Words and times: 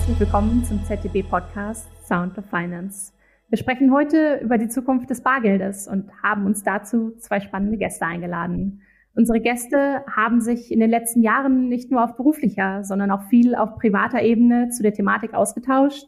herzlich 0.00 0.20
willkommen 0.20 0.64
zum 0.64 0.82
ZDB-Podcast 0.82 1.86
Sound 2.06 2.38
of 2.38 2.46
Finance. 2.46 3.12
Wir 3.50 3.58
sprechen 3.58 3.92
heute 3.92 4.40
über 4.42 4.56
die 4.56 4.70
Zukunft 4.70 5.10
des 5.10 5.22
Bargeldes 5.22 5.86
und 5.86 6.10
haben 6.22 6.46
uns 6.46 6.62
dazu 6.62 7.14
zwei 7.18 7.38
spannende 7.40 7.76
Gäste 7.76 8.06
eingeladen. 8.06 8.80
Unsere 9.14 9.40
Gäste 9.40 10.02
haben 10.10 10.40
sich 10.40 10.72
in 10.72 10.80
den 10.80 10.88
letzten 10.88 11.20
Jahren 11.22 11.68
nicht 11.68 11.90
nur 11.90 12.02
auf 12.02 12.16
beruflicher, 12.16 12.82
sondern 12.82 13.10
auch 13.10 13.24
viel 13.28 13.54
auf 13.54 13.76
privater 13.76 14.22
Ebene 14.22 14.70
zu 14.70 14.82
der 14.82 14.94
Thematik 14.94 15.34
ausgetauscht 15.34 16.06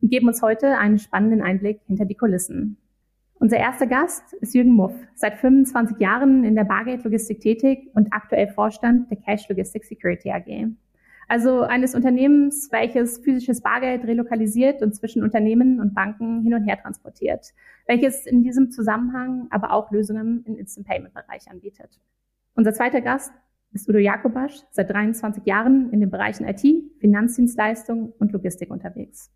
und 0.00 0.08
geben 0.08 0.28
uns 0.28 0.40
heute 0.40 0.78
einen 0.78 1.00
spannenden 1.00 1.42
Einblick 1.42 1.80
hinter 1.88 2.04
die 2.04 2.14
Kulissen. 2.14 2.76
Unser 3.40 3.56
erster 3.56 3.88
Gast 3.88 4.34
ist 4.34 4.54
Jürgen 4.54 4.70
Muff, 4.70 4.94
seit 5.16 5.34
25 5.34 5.98
Jahren 5.98 6.44
in 6.44 6.54
der 6.54 6.64
Bargeld 6.64 7.02
Logistik 7.02 7.40
tätig 7.40 7.90
und 7.94 8.12
aktuell 8.12 8.46
Vorstand 8.52 9.10
der 9.10 9.18
Cash 9.18 9.48
Logistics 9.48 9.88
Security 9.88 10.30
AG. 10.30 10.70
Also 11.28 11.62
eines 11.62 11.94
Unternehmens, 11.94 12.70
welches 12.72 13.18
physisches 13.18 13.60
Bargeld 13.60 14.04
relokalisiert 14.04 14.82
und 14.82 14.94
zwischen 14.94 15.22
Unternehmen 15.22 15.80
und 15.80 15.94
Banken 15.94 16.42
hin 16.42 16.54
und 16.54 16.64
her 16.64 16.78
transportiert, 16.80 17.52
welches 17.86 18.26
in 18.26 18.42
diesem 18.42 18.70
Zusammenhang 18.70 19.46
aber 19.50 19.72
auch 19.72 19.90
Lösungen 19.90 20.44
im 20.46 20.56
Instant 20.56 20.86
Payment 20.86 21.14
Bereich 21.14 21.50
anbietet. 21.50 22.00
Unser 22.54 22.74
zweiter 22.74 23.00
Gast 23.00 23.32
ist 23.72 23.88
Udo 23.88 23.98
Jakobasch, 23.98 24.60
seit 24.70 24.90
23 24.90 25.46
Jahren 25.46 25.90
in 25.90 26.00
den 26.00 26.10
Bereichen 26.10 26.46
IT, 26.46 26.62
Finanzdienstleistung 27.00 28.12
und 28.18 28.32
Logistik 28.32 28.70
unterwegs. 28.70 29.30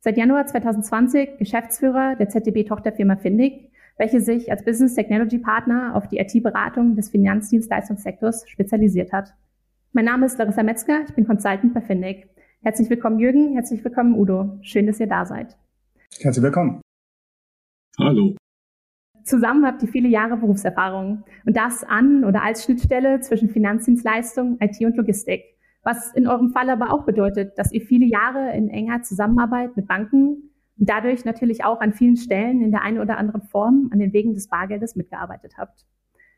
Seit 0.00 0.16
Januar 0.16 0.46
2020 0.46 1.38
Geschäftsführer 1.38 2.16
der 2.16 2.28
ZDB-Tochterfirma 2.28 3.16
Findig, 3.16 3.70
welche 3.96 4.20
sich 4.20 4.50
als 4.50 4.64
Business 4.64 4.94
Technology 4.94 5.38
Partner 5.38 5.94
auf 5.94 6.08
die 6.08 6.18
IT-Beratung 6.18 6.94
des 6.94 7.10
Finanzdienstleistungssektors 7.10 8.48
spezialisiert 8.48 9.12
hat. 9.12 9.34
Mein 9.98 10.04
Name 10.04 10.26
ist 10.26 10.38
Larissa 10.38 10.62
Metzger, 10.62 11.00
ich 11.08 11.14
bin 11.16 11.26
Consultant 11.26 11.74
bei 11.74 11.80
Findig. 11.80 12.28
Herzlich 12.62 12.88
willkommen 12.88 13.18
Jürgen, 13.18 13.54
herzlich 13.54 13.82
willkommen 13.82 14.14
Udo. 14.14 14.56
Schön, 14.62 14.86
dass 14.86 15.00
ihr 15.00 15.08
da 15.08 15.26
seid. 15.26 15.58
Herzlich 16.20 16.44
willkommen. 16.44 16.80
Hallo. 17.98 18.36
Zusammen 19.24 19.66
habt 19.66 19.82
ihr 19.82 19.88
viele 19.88 20.06
Jahre 20.06 20.36
Berufserfahrung 20.36 21.24
und 21.46 21.56
das 21.56 21.82
an 21.82 22.22
oder 22.24 22.44
als 22.44 22.62
Schnittstelle 22.62 23.22
zwischen 23.22 23.48
Finanzdienstleistung, 23.48 24.58
IT 24.60 24.78
und 24.82 24.96
Logistik 24.96 25.42
was 25.82 26.12
in 26.12 26.28
eurem 26.28 26.50
Fall 26.50 26.70
aber 26.70 26.92
auch 26.92 27.04
bedeutet, 27.04 27.58
dass 27.58 27.72
ihr 27.72 27.80
viele 27.80 28.06
Jahre 28.06 28.52
in 28.56 28.68
enger 28.68 29.02
Zusammenarbeit 29.02 29.76
mit 29.76 29.88
Banken 29.88 30.52
und 30.78 30.88
dadurch 30.88 31.24
natürlich 31.24 31.64
auch 31.64 31.80
an 31.80 31.92
vielen 31.92 32.16
Stellen 32.16 32.62
in 32.62 32.70
der 32.70 32.82
einen 32.82 33.00
oder 33.00 33.18
anderen 33.18 33.42
Form 33.42 33.88
an 33.92 33.98
den 33.98 34.12
Wegen 34.12 34.34
des 34.34 34.46
Bargeldes 34.46 34.94
mitgearbeitet 34.94 35.54
habt. 35.58 35.86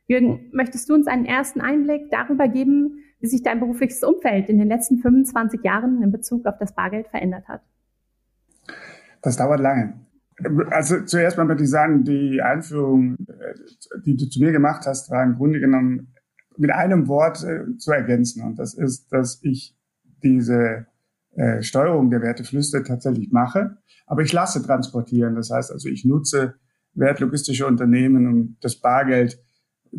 Jürgen, 0.06 0.48
möchtest 0.52 0.88
du 0.88 0.94
uns 0.94 1.06
einen 1.06 1.26
ersten 1.26 1.60
Einblick 1.60 2.10
darüber 2.10 2.48
geben, 2.48 3.04
wie 3.20 3.26
sich 3.26 3.42
dein 3.42 3.60
berufliches 3.60 4.02
Umfeld 4.02 4.48
in 4.48 4.58
den 4.58 4.68
letzten 4.68 4.98
25 4.98 5.62
Jahren 5.62 6.02
in 6.02 6.10
Bezug 6.10 6.46
auf 6.46 6.58
das 6.58 6.74
Bargeld 6.74 7.08
verändert 7.08 7.46
hat? 7.48 7.62
Das 9.22 9.36
dauert 9.36 9.60
lange. 9.60 10.00
Also 10.70 11.02
zuerst 11.02 11.36
mal 11.36 11.48
würde 11.48 11.62
ich 11.62 11.70
sagen, 11.70 12.02
die 12.04 12.40
Einführung, 12.40 13.16
die 14.04 14.16
du 14.16 14.26
zu 14.26 14.40
mir 14.40 14.52
gemacht 14.52 14.86
hast, 14.86 15.10
war 15.10 15.22
im 15.22 15.36
Grunde 15.36 15.60
genommen 15.60 16.14
mit 16.56 16.70
einem 16.70 17.08
Wort 17.08 17.44
äh, 17.44 17.76
zu 17.76 17.92
ergänzen. 17.92 18.42
Und 18.42 18.58
das 18.58 18.74
ist, 18.74 19.12
dass 19.12 19.40
ich 19.42 19.76
diese 20.22 20.86
äh, 21.34 21.62
Steuerung 21.62 22.10
der 22.10 22.22
Werteflüsse 22.22 22.82
tatsächlich 22.82 23.30
mache, 23.30 23.78
aber 24.06 24.22
ich 24.22 24.32
lasse 24.32 24.62
transportieren. 24.62 25.34
Das 25.36 25.50
heißt 25.50 25.70
also, 25.70 25.88
ich 25.88 26.04
nutze 26.04 26.54
wertlogistische 26.94 27.66
Unternehmen, 27.66 28.26
um 28.26 28.56
das 28.60 28.76
Bargeld 28.76 29.38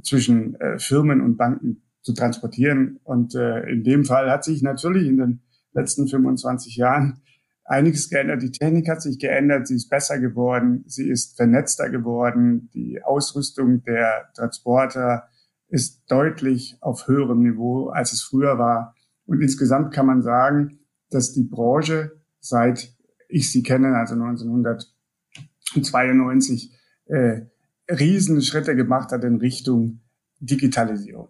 zwischen 0.04 0.56
äh, 0.60 0.80
Firmen 0.80 1.22
und 1.22 1.38
Banken 1.38 1.84
zu 2.02 2.14
transportieren. 2.14 3.00
Und 3.04 3.36
äh, 3.36 3.70
in 3.70 3.84
dem 3.84 4.06
Fall 4.06 4.30
hat 4.30 4.44
sich 4.44 4.62
natürlich 4.62 5.08
in 5.08 5.18
den 5.18 5.42
letzten 5.74 6.08
25 6.08 6.76
Jahren 6.76 7.22
einiges 7.66 8.10
geändert. 8.10 8.42
Die 8.42 8.52
Technik 8.52 8.90
hat 8.90 9.02
sich 9.02 9.20
geändert, 9.20 9.68
sie 9.68 9.76
ist 9.76 9.90
besser 9.90 10.20
geworden, 10.20 10.84
sie 10.88 11.10
ist 11.10 11.38
vernetzter 11.38 11.90
geworden, 11.90 12.70
die 12.74 13.02
Ausrüstung 13.04 13.84
der 13.84 14.30
Transporter 14.36 15.30
ist 15.70 16.04
deutlich 16.10 16.78
auf 16.82 17.08
höherem 17.08 17.44
Niveau, 17.44 17.90
als 17.90 18.14
es 18.14 18.22
früher 18.22 18.60
war. 18.60 18.96
Und 19.26 19.42
insgesamt 19.42 19.94
kann 19.94 20.06
man 20.06 20.22
sagen, 20.22 20.80
dass 21.10 21.32
die 21.32 21.44
Branche, 21.44 22.12
seit 22.40 22.94
ich 23.30 23.50
sie 23.52 23.64
kenne, 23.64 23.96
also 23.96 24.16
1992, 24.16 26.78
äh, 27.06 27.44
Riesenschritte 27.90 28.76
gemacht 28.76 29.14
hat 29.14 29.24
in 29.24 29.38
Richtung 29.38 30.02
Digitalisierung. 30.40 31.30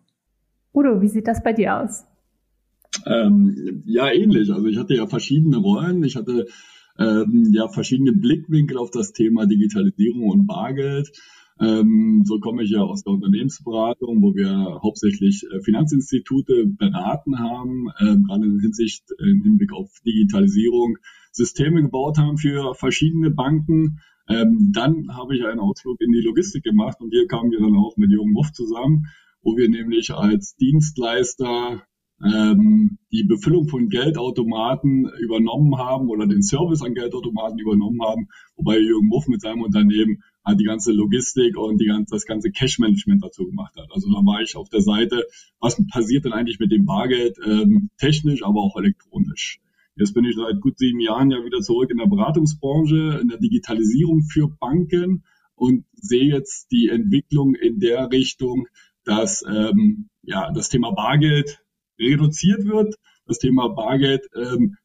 Udo, 0.74 1.02
wie 1.02 1.08
sieht 1.08 1.28
das 1.28 1.44
bei 1.44 1.54
dir 1.54 1.82
aus? 1.82 2.06
Ähm, 3.06 3.84
ja, 3.86 4.12
ähnlich. 4.12 4.52
Also 4.52 4.68
ich 4.68 4.78
hatte 4.78 4.96
ja 4.96 5.08
verschiedene 5.08 5.58
Rollen. 5.58 6.04
Ich 6.04 6.16
hatte 6.16 6.48
ähm, 7.00 7.50
ja 7.52 7.68
verschiedene 7.68 8.14
Blickwinkel 8.14 8.78
auf 8.78 8.92
das 8.92 9.14
Thema 9.14 9.46
Digitalisierung 9.46 10.30
und 10.30 10.48
Bargeld. 10.48 11.12
Ähm, 11.60 12.24
so 12.26 12.40
komme 12.40 12.64
ich 12.64 12.72
ja 12.72 12.82
aus 12.82 13.04
der 13.04 13.14
Unternehmensberatung, 13.14 14.22
wo 14.22 14.34
wir 14.34 14.80
hauptsächlich 14.82 15.46
äh, 15.52 15.62
Finanzinstitute 15.62 16.66
beraten 16.66 17.38
haben, 17.38 17.88
äh, 18.00 18.18
gerade 18.18 18.46
in 18.46 18.60
Hinsicht, 18.60 19.04
im 19.20 19.44
Hinblick 19.44 19.72
auf 19.72 19.92
Digitalisierung, 20.06 20.98
Systeme 21.32 21.84
gebaut 21.84 22.18
haben 22.18 22.38
für 22.38 22.74
verschiedene 22.74 23.30
Banken. 23.30 24.00
Ähm, 24.28 24.72
dann 24.74 25.16
habe 25.16 25.36
ich 25.36 25.46
einen 25.46 25.60
Ausflug 25.60 26.02
in 26.02 26.12
die 26.12 26.22
Logistik 26.22 26.64
gemacht 26.64 26.98
und 27.00 27.12
hier 27.12 27.28
kamen 27.28 27.52
wir 27.52 27.60
dann 27.60 27.76
auch 27.76 27.96
mit 27.96 28.12
Jürgen 28.12 28.32
Muff 28.32 28.52
zusammen, 28.54 29.08
wo 29.42 29.58
wir 29.58 29.70
nämlich 29.70 30.12
als 30.12 30.56
Dienstleister 30.56 31.84
ähm, 32.24 33.00
die 33.12 33.24
Befüllung 33.24 33.68
von 33.68 33.90
Geldautomaten 33.90 35.10
übernommen 35.20 35.78
haben 35.78 36.10
oder 36.10 36.28
den 36.28 36.44
Service 36.44 36.82
an 36.82 36.94
Geldautomaten 36.94 37.60
übernommen 37.60 38.02
haben, 38.04 38.28
wobei 38.56 38.78
Jürgen 38.78 39.08
Muff 39.08 39.28
mit 39.28 39.42
seinem 39.42 39.62
Unternehmen 39.62 40.24
halt 40.46 40.60
die 40.60 40.66
ganze 40.66 40.92
Logistik 40.92 41.58
und 41.58 41.80
die 41.80 41.86
ganze, 41.86 42.14
das 42.14 42.26
ganze 42.26 42.52
Cash-Management 42.52 43.24
dazu 43.24 43.46
gemacht 43.46 43.76
hat. 43.78 43.90
Also 43.92 44.10
da 44.10 44.26
war 44.26 44.42
ich 44.42 44.56
auf 44.56 44.70
der 44.70 44.82
Seite, 44.82 45.26
was 45.60 45.82
passiert 45.92 46.26
denn 46.26 46.34
eigentlich 46.34 46.60
mit 46.60 46.72
dem 46.72 46.86
Bargeld, 46.86 47.38
ähm, 47.46 47.90
technisch, 47.98 48.44
aber 48.44 48.62
auch 48.62 48.76
elektronisch. 48.78 49.60
Jetzt 49.96 50.14
bin 50.14 50.26
ich 50.26 50.36
seit 50.36 50.62
gut 50.62 50.78
sieben 50.80 51.00
Jahren 51.00 51.32
ja 51.32 51.44
wieder 51.44 51.60
zurück 51.60 51.92
in 51.92 51.98
der 51.98 52.08
Beratungsbranche, 52.08 53.20
in 53.22 53.28
der 53.28 53.40
Digitalisierung 53.40 54.24
für 54.24 54.48
Banken 54.48 55.24
und 55.56 55.86
sehe 55.94 56.26
jetzt 56.26 56.72
die 56.72 56.88
Entwicklung 56.88 57.54
in 57.56 57.80
der 57.80 58.10
Richtung, 58.10 58.68
dass 59.06 59.44
ähm, 59.48 60.10
ja 60.24 60.52
das 60.52 60.70
Thema 60.70 60.92
Bargeld 60.92 61.64
reduziert 62.00 62.66
wird, 62.66 62.96
das 63.26 63.40
Thema 63.40 63.70
Bargeld 63.70 64.28
ähm, 64.36 64.78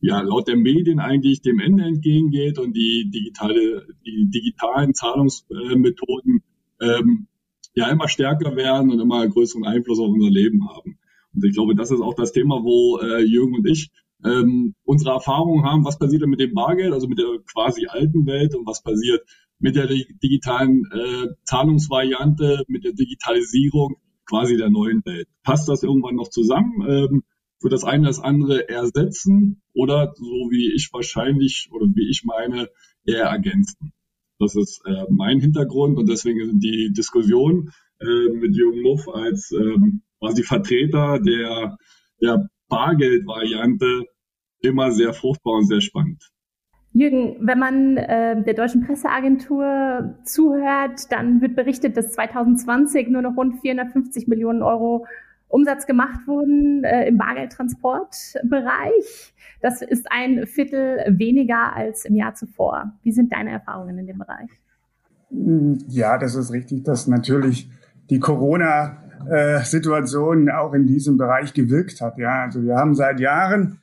ja 0.00 0.20
laut 0.20 0.48
der 0.48 0.56
Medien 0.56 1.00
eigentlich 1.00 1.42
dem 1.42 1.58
Ende 1.58 1.84
entgegengeht 1.84 2.58
und 2.58 2.76
die 2.76 3.10
digitale, 3.10 3.86
die 4.06 4.28
digitalen 4.30 4.94
Zahlungsmethoden 4.94 6.42
ähm, 6.80 7.26
ja 7.74 7.88
immer 7.90 8.08
stärker 8.08 8.56
werden 8.56 8.90
und 8.90 9.00
immer 9.00 9.26
größeren 9.26 9.64
Einfluss 9.64 9.98
auf 9.98 10.08
unser 10.08 10.30
Leben 10.30 10.68
haben. 10.68 10.98
Und 11.34 11.44
ich 11.44 11.54
glaube, 11.54 11.74
das 11.74 11.90
ist 11.90 12.00
auch 12.00 12.14
das 12.14 12.32
Thema, 12.32 12.62
wo 12.62 12.98
äh, 12.98 13.22
Jürgen 13.22 13.54
und 13.54 13.68
ich 13.68 13.90
ähm, 14.24 14.74
unsere 14.84 15.12
Erfahrungen 15.12 15.64
haben, 15.64 15.84
was 15.84 15.98
passiert 15.98 16.22
denn 16.22 16.30
mit 16.30 16.40
dem 16.40 16.54
Bargeld, 16.54 16.92
also 16.92 17.06
mit 17.06 17.18
der 17.18 17.26
quasi 17.52 17.86
alten 17.86 18.26
Welt 18.26 18.54
und 18.54 18.66
was 18.66 18.82
passiert 18.82 19.22
mit 19.58 19.76
der 19.76 19.86
digitalen 19.86 20.84
äh, 20.92 21.28
Zahlungsvariante, 21.44 22.64
mit 22.68 22.84
der 22.84 22.92
Digitalisierung 22.92 23.96
quasi 24.28 24.56
der 24.56 24.70
neuen 24.70 25.02
Welt. 25.04 25.28
Passt 25.42 25.68
das 25.68 25.82
irgendwann 25.82 26.16
noch 26.16 26.28
zusammen? 26.28 26.84
Ähm, 26.88 27.22
für 27.60 27.68
das 27.68 27.84
eine 27.84 28.06
das 28.06 28.20
andere 28.20 28.68
ersetzen 28.68 29.62
oder 29.74 30.12
so 30.16 30.48
wie 30.50 30.72
ich 30.74 30.90
wahrscheinlich 30.92 31.68
oder 31.72 31.86
wie 31.94 32.08
ich 32.08 32.22
meine, 32.24 32.68
eher 33.04 33.24
ergänzen. 33.24 33.92
Das 34.38 34.54
ist 34.54 34.80
äh, 34.86 35.04
mein 35.10 35.40
Hintergrund 35.40 35.98
und 35.98 36.08
deswegen 36.08 36.44
sind 36.46 36.62
die 36.62 36.92
Diskussionen 36.92 37.72
äh, 38.00 38.28
mit 38.32 38.54
Jürgen 38.54 38.82
Muff 38.82 39.08
als 39.08 39.50
ähm, 39.50 40.02
quasi 40.20 40.44
Vertreter 40.44 41.18
der, 41.18 41.76
der 42.22 42.48
Bargeldvariante 42.68 44.04
immer 44.60 44.92
sehr 44.92 45.12
fruchtbar 45.12 45.54
und 45.54 45.66
sehr 45.66 45.80
spannend. 45.80 46.30
Jürgen, 46.98 47.36
wenn 47.40 47.58
man 47.58 47.96
äh, 47.96 48.42
der 48.42 48.54
deutschen 48.54 48.84
Presseagentur 48.84 50.16
zuhört, 50.24 51.10
dann 51.10 51.40
wird 51.40 51.54
berichtet, 51.54 51.96
dass 51.96 52.12
2020 52.12 53.08
nur 53.08 53.22
noch 53.22 53.36
rund 53.36 53.60
450 53.60 54.26
Millionen 54.26 54.62
Euro 54.62 55.06
Umsatz 55.48 55.86
gemacht 55.86 56.26
wurden 56.26 56.82
äh, 56.84 57.08
im 57.08 57.16
Bargeldtransportbereich. 57.18 59.34
Das 59.62 59.82
ist 59.82 60.06
ein 60.10 60.46
Viertel 60.46 61.04
weniger 61.08 61.74
als 61.74 62.04
im 62.04 62.14
Jahr 62.16 62.34
zuvor. 62.34 62.92
Wie 63.02 63.12
sind 63.12 63.32
deine 63.32 63.50
Erfahrungen 63.50 63.98
in 63.98 64.06
dem 64.06 64.18
Bereich? 64.18 64.50
Ja, 65.88 66.18
das 66.18 66.34
ist 66.34 66.52
richtig, 66.52 66.84
dass 66.84 67.06
natürlich 67.06 67.70
die 68.10 68.18
Corona-Situation 68.18 70.50
auch 70.50 70.74
in 70.74 70.86
diesem 70.86 71.16
Bereich 71.18 71.54
gewirkt 71.54 72.00
hat. 72.00 72.16
Ja, 72.18 72.44
also 72.44 72.62
wir 72.62 72.76
haben 72.76 72.94
seit 72.94 73.20
Jahren 73.20 73.78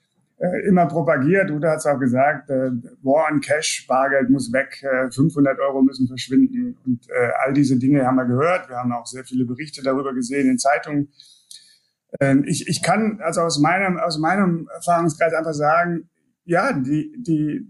äh, 0.53 0.67
immer 0.67 0.85
propagiert. 0.85 1.51
Uda 1.51 1.71
hat 1.71 1.77
es 1.79 1.85
auch 1.85 1.99
gesagt, 1.99 2.49
äh, 2.49 2.71
War 3.01 3.31
on 3.31 3.41
Cash, 3.41 3.85
Bargeld 3.87 4.29
muss 4.29 4.51
weg, 4.51 4.83
äh, 4.83 5.11
500 5.11 5.59
Euro 5.59 5.81
müssen 5.81 6.07
verschwinden. 6.07 6.77
Und 6.85 7.07
äh, 7.09 7.29
all 7.43 7.53
diese 7.53 7.77
Dinge 7.77 8.05
haben 8.05 8.15
wir 8.15 8.25
gehört. 8.25 8.69
Wir 8.69 8.77
haben 8.77 8.91
auch 8.91 9.05
sehr 9.05 9.23
viele 9.23 9.45
Berichte 9.45 9.81
darüber 9.83 10.13
gesehen 10.13 10.49
in 10.49 10.57
Zeitungen. 10.57 11.09
Ähm, 12.19 12.43
ich, 12.45 12.67
ich 12.67 12.81
kann 12.81 13.19
also 13.21 13.41
aus 13.41 13.59
meinem, 13.59 13.97
aus 13.97 14.17
meinem 14.17 14.69
Erfahrungskreis 14.73 15.33
einfach 15.33 15.53
sagen, 15.53 16.09
ja, 16.45 16.73
die, 16.73 17.11
die, 17.17 17.67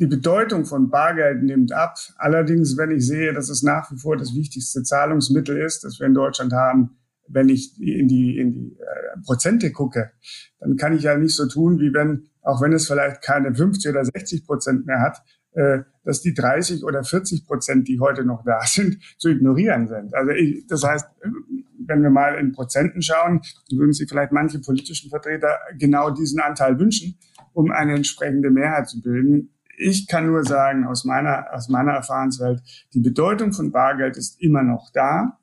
die 0.00 0.06
Bedeutung 0.06 0.64
von 0.64 0.90
Bargeld 0.90 1.42
nimmt 1.42 1.72
ab. 1.72 1.96
Allerdings, 2.16 2.76
wenn 2.76 2.90
ich 2.90 3.06
sehe, 3.06 3.32
dass 3.32 3.48
es 3.48 3.62
nach 3.62 3.90
wie 3.92 3.98
vor 3.98 4.16
das 4.16 4.34
wichtigste 4.34 4.82
Zahlungsmittel 4.82 5.56
ist, 5.56 5.84
das 5.84 5.98
wir 5.98 6.06
in 6.06 6.14
Deutschland 6.14 6.52
haben, 6.52 6.98
wenn 7.28 7.48
ich 7.48 7.80
in 7.80 8.08
die, 8.08 8.38
in 8.38 8.52
die 8.52 8.76
äh, 8.78 9.20
Prozente 9.24 9.70
gucke, 9.72 10.12
dann 10.60 10.76
kann 10.76 10.96
ich 10.96 11.02
ja 11.02 11.16
nicht 11.16 11.34
so 11.34 11.46
tun, 11.46 11.78
wie 11.78 11.92
wenn, 11.92 12.28
auch 12.42 12.60
wenn 12.60 12.72
es 12.72 12.86
vielleicht 12.86 13.22
keine 13.22 13.54
50 13.54 13.90
oder 13.90 14.04
60 14.04 14.46
Prozent 14.46 14.86
mehr 14.86 15.00
hat, 15.00 15.22
äh, 15.52 15.80
dass 16.04 16.22
die 16.22 16.34
30 16.34 16.84
oder 16.84 17.04
40 17.04 17.46
Prozent, 17.46 17.88
die 17.88 18.00
heute 18.00 18.24
noch 18.24 18.44
da 18.44 18.60
sind, 18.64 18.98
zu 19.18 19.28
ignorieren 19.28 19.88
sind. 19.88 20.14
Also 20.14 20.30
ich, 20.32 20.66
das 20.66 20.84
heißt, 20.84 21.06
wenn 21.88 22.02
wir 22.02 22.10
mal 22.10 22.34
in 22.38 22.52
Prozenten 22.52 23.02
schauen, 23.02 23.40
würden 23.70 23.92
sich 23.92 24.08
vielleicht 24.08 24.32
manche 24.32 24.60
politischen 24.60 25.10
Vertreter 25.10 25.58
genau 25.78 26.10
diesen 26.10 26.40
Anteil 26.40 26.78
wünschen, 26.78 27.18
um 27.52 27.70
eine 27.70 27.94
entsprechende 27.94 28.50
Mehrheit 28.50 28.88
zu 28.88 29.00
bilden. 29.00 29.54
Ich 29.78 30.06
kann 30.06 30.26
nur 30.26 30.44
sagen, 30.44 30.86
aus 30.86 31.04
meiner, 31.04 31.46
aus 31.52 31.68
meiner 31.68 31.92
Erfahrenswelt, 31.92 32.62
die 32.94 33.00
Bedeutung 33.00 33.52
von 33.52 33.72
Bargeld 33.72 34.16
ist 34.16 34.40
immer 34.40 34.62
noch 34.62 34.90
da. 34.92 35.38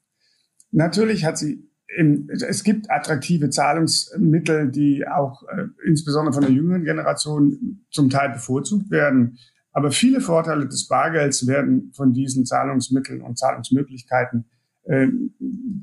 Natürlich 0.71 1.25
hat 1.25 1.37
sie 1.37 1.69
es 1.87 2.63
gibt 2.63 2.89
attraktive 2.89 3.49
Zahlungsmittel, 3.49 4.71
die 4.71 5.07
auch 5.07 5.43
äh, 5.43 5.67
insbesondere 5.85 6.33
von 6.33 6.43
der 6.43 6.51
jüngeren 6.51 6.83
Generation 6.83 7.83
zum 7.91 8.09
Teil 8.09 8.29
bevorzugt 8.29 8.89
werden. 8.89 9.37
Aber 9.71 9.91
viele 9.91 10.21
Vorteile 10.21 10.67
des 10.67 10.87
Bargelds 10.87 11.47
werden 11.47 11.91
von 11.93 12.13
diesen 12.13 12.45
Zahlungsmitteln 12.45 13.21
und 13.21 13.37
Zahlungsmöglichkeiten 13.37 14.45
äh, 14.83 15.07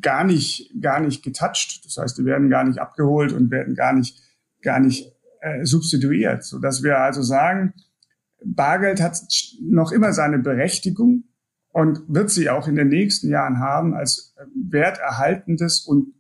gar 0.01 0.25
nicht 0.25 0.73
gar 0.81 1.01
nicht 1.01 1.23
getoucht. 1.23 1.85
Das 1.85 1.97
heißt, 1.97 2.19
die 2.19 2.25
werden 2.25 2.51
gar 2.51 2.65
nicht 2.65 2.79
abgeholt 2.79 3.33
und 3.33 3.51
werden 3.51 3.75
gar 3.75 3.93
nicht 3.93 4.21
gar 4.63 4.81
nicht 4.81 5.13
äh, 5.41 5.65
substituiert, 5.65 6.45
so 6.45 6.59
dass 6.59 6.83
wir 6.83 6.99
also 6.99 7.23
sagen, 7.23 7.75
Bargeld 8.45 9.01
hat 9.01 9.19
noch 9.61 9.93
immer 9.93 10.13
seine 10.13 10.39
Berechtigung 10.39 11.25
und 11.73 12.03
wird 12.07 12.31
sie 12.31 12.51
auch 12.51 12.69
in 12.69 12.77
den 12.77 12.89
nächsten 12.89 13.29
Jahren 13.29 13.59
haben 13.59 13.95
als 13.95 14.35
werterhaltendes 14.55 15.81
und 15.81 16.15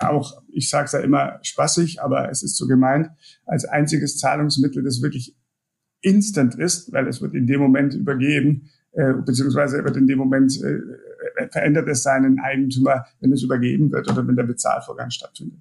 auch, 0.00 0.42
ich 0.48 0.70
sage 0.70 0.86
es 0.86 0.92
ja 0.92 1.00
immer 1.00 1.38
spaßig, 1.42 2.02
aber 2.02 2.30
es 2.30 2.42
ist 2.42 2.56
so 2.56 2.66
gemeint, 2.66 3.08
als 3.46 3.64
einziges 3.64 4.18
Zahlungsmittel, 4.18 4.82
das 4.82 5.02
wirklich 5.02 5.36
instant 6.00 6.54
ist, 6.54 6.92
weil 6.92 7.08
es 7.08 7.20
wird 7.20 7.34
in 7.34 7.46
dem 7.46 7.60
Moment 7.60 7.94
übergeben, 7.94 8.70
äh, 8.92 9.14
beziehungsweise 9.14 9.84
wird 9.84 9.96
in 9.96 10.06
dem 10.06 10.18
Moment 10.18 10.60
äh, 10.62 10.78
äh, 11.36 11.48
verändert 11.50 11.88
es 11.88 12.02
seinen 12.02 12.38
Eigentümer, 12.38 13.04
wenn 13.20 13.32
es 13.32 13.42
übergeben 13.42 13.90
wird 13.90 14.08
oder 14.08 14.26
wenn 14.26 14.36
der 14.36 14.44
Bezahlvorgang 14.44 15.10
stattfindet. 15.10 15.60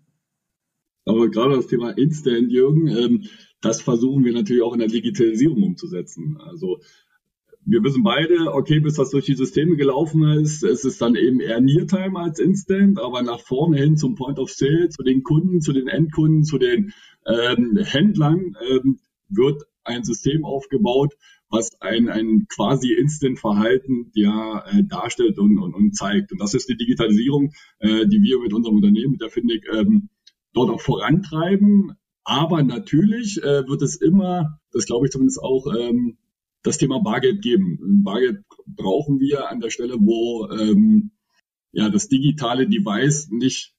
Aber 1.05 1.29
gerade 1.29 1.55
das 1.55 1.67
Thema 1.67 1.97
Instant, 1.97 2.51
Jürgen, 2.51 2.87
ähm, 2.87 3.23
das 3.61 3.81
versuchen 3.81 4.23
wir 4.23 4.33
natürlich 4.33 4.61
auch 4.61 4.73
in 4.73 4.79
der 4.79 4.89
Digitalisierung 4.89 5.63
umzusetzen. 5.63 6.37
Also 6.45 6.79
wir 7.69 7.83
wissen 7.83 8.01
beide, 8.01 8.53
okay, 8.53 8.79
bis 8.79 8.93
das 8.93 9.09
durch 9.09 9.25
die 9.25 9.35
Systeme 9.35 9.75
gelaufen 9.75 10.23
ist, 10.23 10.63
es 10.63 10.85
ist 10.85 11.01
dann 11.01 11.15
eben 11.15 11.41
eher 11.41 11.59
Near-Time 11.59 12.17
als 12.17 12.39
Instant, 12.39 12.97
aber 12.97 13.21
nach 13.23 13.41
vorne 13.41 13.77
hin 13.77 13.97
zum 13.97 14.15
Point 14.15 14.39
of 14.39 14.49
Sale, 14.49 14.87
zu 14.87 15.03
den 15.03 15.21
Kunden, 15.21 15.59
zu 15.59 15.73
den 15.73 15.89
Endkunden, 15.89 16.45
zu 16.45 16.57
den 16.57 16.93
ähm, 17.25 17.77
Händlern 17.77 18.55
ähm, 18.69 18.99
wird 19.27 19.63
ein 19.83 20.05
System 20.05 20.45
aufgebaut, 20.45 21.13
was 21.49 21.69
ein, 21.81 22.07
ein 22.07 22.47
quasi 22.47 22.93
Instant-Verhalten 22.93 24.11
ja 24.13 24.63
äh, 24.67 24.83
darstellt 24.85 25.37
und, 25.37 25.59
und, 25.59 25.73
und 25.73 25.93
zeigt. 25.93 26.31
Und 26.31 26.39
das 26.39 26.53
ist 26.53 26.69
die 26.69 26.77
Digitalisierung, 26.77 27.51
äh, 27.79 28.05
die 28.07 28.21
wir 28.21 28.39
mit 28.39 28.53
unserem 28.53 28.77
Unternehmen, 28.77 29.11
mit 29.11 29.21
der 29.21 29.29
Findig, 29.29 29.65
ähm, 29.73 30.07
dort 30.53 30.69
auch 30.69 30.81
vorantreiben. 30.81 31.97
Aber 32.23 32.63
natürlich 32.63 33.43
äh, 33.43 33.67
wird 33.67 33.81
es 33.81 33.97
immer, 33.97 34.59
das 34.71 34.85
glaube 34.85 35.07
ich 35.07 35.11
zumindest 35.11 35.41
auch, 35.41 35.67
ähm, 35.77 36.17
das 36.63 36.77
Thema 36.77 36.99
Bargeld 36.99 37.41
geben. 37.41 38.03
Bargeld 38.03 38.43
brauchen 38.65 39.19
wir 39.19 39.49
an 39.49 39.59
der 39.59 39.69
Stelle, 39.69 39.95
wo 39.99 40.49
ähm, 40.51 41.11
ja 41.71 41.89
das 41.89 42.07
digitale 42.07 42.67
Device 42.67 43.29
nicht 43.29 43.73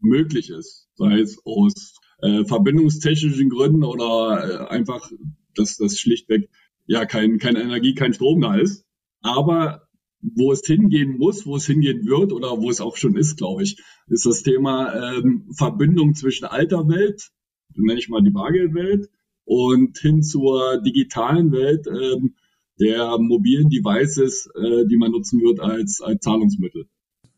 möglich 0.00 0.50
ist, 0.50 0.88
sei 0.94 1.20
es 1.20 1.40
aus 1.44 1.98
äh, 2.20 2.44
verbindungstechnischen 2.44 3.48
Gründen 3.48 3.84
oder 3.84 4.68
äh, 4.68 4.68
einfach 4.68 5.10
dass 5.58 5.76
das 5.76 5.98
schlichtweg 5.98 6.48
ja 6.86 7.04
kein, 7.04 7.38
keine 7.38 7.60
Energie, 7.60 7.94
kein 7.94 8.14
Strom 8.14 8.40
da 8.40 8.56
ist. 8.56 8.84
Aber 9.20 9.82
wo 10.20 10.52
es 10.52 10.66
hingehen 10.66 11.18
muss, 11.18 11.46
wo 11.46 11.56
es 11.56 11.66
hingehen 11.66 12.06
wird 12.06 12.32
oder 12.32 12.60
wo 12.60 12.70
es 12.70 12.80
auch 12.80 12.96
schon 12.96 13.16
ist, 13.16 13.36
glaube 13.36 13.62
ich, 13.62 13.80
ist 14.08 14.26
das 14.26 14.42
Thema 14.42 15.16
ähm, 15.16 15.48
Verbindung 15.52 16.14
zwischen 16.14 16.44
alter 16.44 16.88
Welt, 16.88 17.30
nenne 17.74 17.98
ich 17.98 18.08
mal 18.08 18.22
die 18.22 18.30
Bargeldwelt, 18.30 19.10
und 19.48 19.96
hin 19.96 20.22
zur 20.22 20.82
digitalen 20.82 21.50
Welt 21.52 21.86
ähm, 21.86 22.34
der 22.78 23.16
mobilen 23.18 23.70
Devices, 23.70 24.46
äh, 24.54 24.86
die 24.86 24.98
man 24.98 25.10
nutzen 25.10 25.40
wird 25.40 25.58
als, 25.58 26.02
als 26.02 26.20
Zahlungsmittel. 26.20 26.86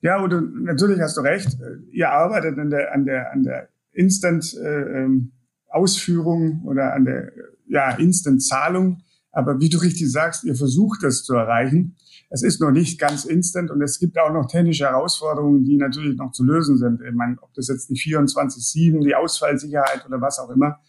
Ja, 0.03 0.21
und 0.21 0.65
natürlich 0.65 0.99
hast 0.99 1.17
du 1.17 1.21
recht. 1.21 1.57
Ihr 1.93 2.11
arbeitet 2.11 2.59
an 2.59 2.71
der, 2.71 2.93
an 2.93 3.05
der, 3.05 3.33
an 3.33 3.45
der 3.45 3.69
Instant 3.93 4.55
äh, 4.61 5.03
ähm, 5.03 5.33
oder 5.73 6.95
an 6.95 7.05
der 7.05 7.33
ja, 7.69 7.93
Instant-Zahlung. 7.93 9.03
Aber 9.31 9.61
wie 9.61 9.69
du 9.69 9.79
richtig 9.79 10.11
sagst, 10.11 10.43
ihr 10.43 10.57
versucht 10.57 11.05
das 11.05 11.23
zu 11.23 11.35
erreichen. 11.35 11.95
Es 12.29 12.43
ist 12.43 12.61
noch 12.61 12.73
nicht 12.73 12.99
ganz 12.99 13.25
instant 13.25 13.71
und 13.71 13.83
es 13.83 14.01
gibt 14.01 14.19
auch 14.19 14.33
noch 14.33 14.47
technische 14.47 14.85
Herausforderungen, 14.85 15.65
die 15.65 15.77
natürlich 15.77 16.17
noch 16.17 16.33
zu 16.33 16.43
lösen 16.43 16.77
sind. 16.77 17.03
Ich 17.03 17.15
meine, 17.15 17.37
ob 17.41 17.55
das 17.55 17.69
jetzt 17.69 17.89
die 17.89 17.95
24-7, 17.95 19.05
die 19.05 19.15
Ausfallsicherheit 19.15 20.05
oder 20.07 20.21
was 20.21 20.41
auch 20.41 20.51
immer. 20.51 20.81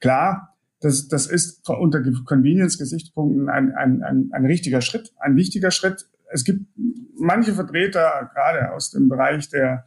Klar, 0.00 0.57
das, 0.80 1.08
das 1.08 1.26
ist 1.26 1.68
unter 1.68 2.02
Convenience-Gesichtspunkten 2.02 3.48
ein, 3.48 3.72
ein, 3.74 4.02
ein, 4.02 4.30
ein 4.32 4.46
richtiger 4.46 4.80
Schritt, 4.80 5.12
ein 5.18 5.36
wichtiger 5.36 5.70
Schritt. 5.70 6.08
Es 6.30 6.44
gibt 6.44 6.66
manche 7.16 7.54
Vertreter, 7.54 8.30
gerade 8.32 8.72
aus 8.72 8.90
dem 8.90 9.08
Bereich 9.08 9.48
der 9.48 9.84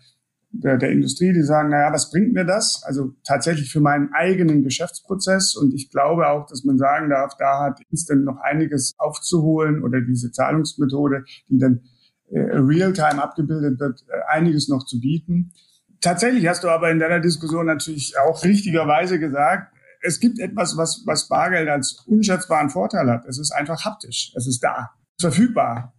der, 0.52 0.78
der 0.78 0.92
Industrie, 0.92 1.34
die 1.34 1.44
sagen, 1.44 1.70
naja, 1.70 1.94
was 1.94 2.12
bringt 2.12 2.34
mir 2.34 2.46
das? 2.46 2.84
Also 2.86 3.14
tatsächlich 3.24 3.72
für 3.72 3.80
meinen 3.80 4.10
eigenen 4.14 4.64
Geschäftsprozess. 4.64 5.56
Und 5.56 5.74
ich 5.74 5.90
glaube 5.90 6.28
auch, 6.28 6.46
dass 6.46 6.64
man 6.64 6.78
sagen 6.78 7.10
darf, 7.10 7.36
da 7.38 7.64
hat 7.64 7.80
Instant 7.90 8.26
noch 8.26 8.38
einiges 8.38 8.94
aufzuholen 8.98 9.84
oder 9.84 10.02
diese 10.02 10.32
Zahlungsmethode, 10.32 11.24
die 11.50 11.58
dann 11.58 11.82
äh, 12.30 12.40
real-time 12.40 13.22
abgebildet 13.22 13.80
wird, 13.80 14.04
äh, 14.10 14.20
einiges 14.28 14.68
noch 14.68 14.86
zu 14.86 15.00
bieten. 15.00 15.54
Tatsächlich 16.02 16.48
hast 16.48 16.64
du 16.64 16.69
aber 16.69 16.92
in 16.92 17.00
deiner 17.00 17.19
Diskussion 17.19 17.66
natürlich 17.66 18.16
auch 18.18 18.44
richtigerweise 18.44 19.19
gesagt, 19.19 19.74
es 20.02 20.20
gibt 20.20 20.40
etwas, 20.40 20.78
was, 20.78 21.04
was 21.06 21.28
Bargeld 21.28 21.70
als 21.70 22.04
unschätzbaren 22.08 22.70
Vorteil 22.70 23.10
hat. 23.10 23.26
Es 23.28 23.40
ist 23.40 23.52
einfach 23.52 23.86
haptisch. 23.86 24.34
Es 24.36 24.48
ist 24.48 24.60
da, 24.62 24.92
verfügbar. 25.20 25.94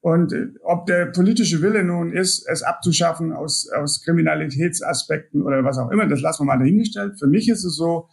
Und 0.00 0.32
äh, 0.32 0.48
ob 0.62 0.86
der 0.86 1.06
politische 1.06 1.62
Wille 1.62 1.82
nun 1.82 2.12
ist, 2.12 2.46
es 2.46 2.62
abzuschaffen 2.62 3.32
aus, 3.32 3.68
aus 3.70 4.02
Kriminalitätsaspekten 4.04 5.42
oder 5.42 5.64
was 5.64 5.78
auch 5.78 5.90
immer, 5.90 6.06
das 6.06 6.20
lassen 6.20 6.42
wir 6.42 6.54
mal 6.54 6.58
dahingestellt. 6.58 7.18
Für 7.18 7.26
mich 7.26 7.48
ist 7.48 7.64
es 7.64 7.76
so, 7.76 8.08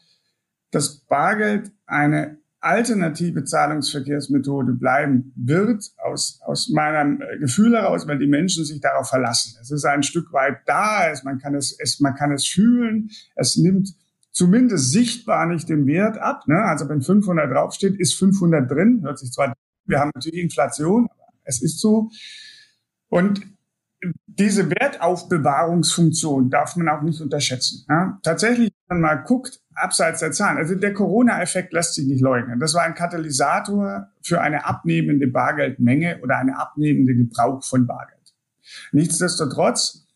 dass 0.72 1.02
Bargeld 1.06 1.72
eine 1.86 2.38
alternative 2.62 3.44
Zahlungsverkehrsmethode 3.44 4.74
bleiben 4.74 5.34
wird, 5.36 5.84
aus, 5.98 6.40
aus 6.46 6.70
meinem 6.70 7.22
Gefühl 7.40 7.76
heraus, 7.76 8.08
weil 8.08 8.20
die 8.20 8.28
Menschen 8.28 8.64
sich 8.64 8.80
darauf 8.80 9.10
verlassen. 9.10 9.58
Es 9.60 9.72
ist 9.72 9.84
ein 9.84 10.04
Stück 10.04 10.32
weit 10.32 10.60
da, 10.68 11.10
es, 11.10 11.24
man, 11.24 11.40
kann 11.40 11.56
es, 11.56 11.76
es, 11.78 12.00
man 12.00 12.16
kann 12.16 12.32
es 12.32 12.48
fühlen, 12.48 13.10
es 13.36 13.58
nimmt 13.58 13.90
zumindest 14.32 14.92
sichtbar 14.92 15.46
nicht 15.46 15.70
den 15.70 15.86
Wert 15.88 16.18
ab. 16.18 16.48
Ne? 16.48 16.62
Also 16.64 16.88
wenn 16.90 17.02
500 17.02 17.52
draufsteht, 17.52 18.00
ist 18.00 18.16
500 18.16 18.70
drin, 18.70 19.02
hört 19.04 19.20
sich 19.20 19.32
zwar, 19.32 19.54
wir 19.86 20.00
haben 20.00 20.12
natürlich 20.16 20.42
Inflation, 20.42 21.08
es 21.44 21.62
ist 21.62 21.80
so. 21.80 22.10
Und 23.10 23.42
diese 24.26 24.70
Wertaufbewahrungsfunktion 24.70 26.50
darf 26.50 26.76
man 26.76 26.90
auch 26.90 27.02
nicht 27.02 27.22
unterschätzen. 27.22 27.86
Ja? 27.90 28.20
Tatsächlich, 28.24 28.72
wenn 28.88 29.02
man 29.02 29.18
mal 29.18 29.24
guckt, 29.24 29.60
abseits 29.76 30.20
der 30.22 30.32
Zahlen, 30.32 30.58
also 30.58 30.76
der 30.76 30.94
Corona-Effekt 30.94 31.74
lässt 31.74 31.96
sich 31.96 32.08
nicht 32.08 32.22
leugnen. 32.22 32.60
Das 32.60 32.74
war 32.74 32.84
ein 32.84 32.96
Katalysator 32.96 34.08
für 34.24 34.42
eine 34.42 34.66
abnehmende 34.66 35.28
Bargeldmenge 35.28 36.20
oder 36.24 36.38
eine 36.38 36.58
abnehmende 36.58 37.16
Gebrauch 37.16 37.64
von 37.64 37.86
Bargeld. 37.86 38.34
Nichtsdestotrotz 38.92 40.08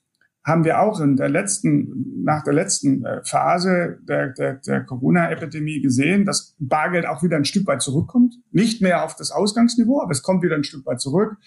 haben 0.46 0.64
wir 0.64 0.80
auch 0.80 1.02
in 1.02 1.16
der 1.16 1.28
letzten, 1.28 2.24
nach 2.24 2.44
der 2.44 2.54
letzten 2.54 3.04
äh, 3.04 3.22
Phase 3.26 3.98
der, 4.08 4.30
der, 4.30 4.56
der 4.56 4.84
Corona-Epidemie 4.84 5.82
gesehen, 5.82 6.24
dass 6.24 6.56
Bargeld 6.60 7.08
auch 7.08 7.24
wieder 7.24 7.36
ein 7.36 7.46
Stück 7.46 7.66
weit 7.66 7.82
zurückkommt. 7.82 8.36
Nicht 8.52 8.80
mehr 8.80 9.04
auf 9.04 9.16
das 9.16 9.32
Ausgangsniveau, 9.32 10.02
aber 10.02 10.12
es 10.12 10.22
kommt 10.22 10.44
wieder 10.44 10.56
ein 10.56 10.64
Stück 10.64 10.86
weit 10.86 11.02
zurück. 11.02 11.38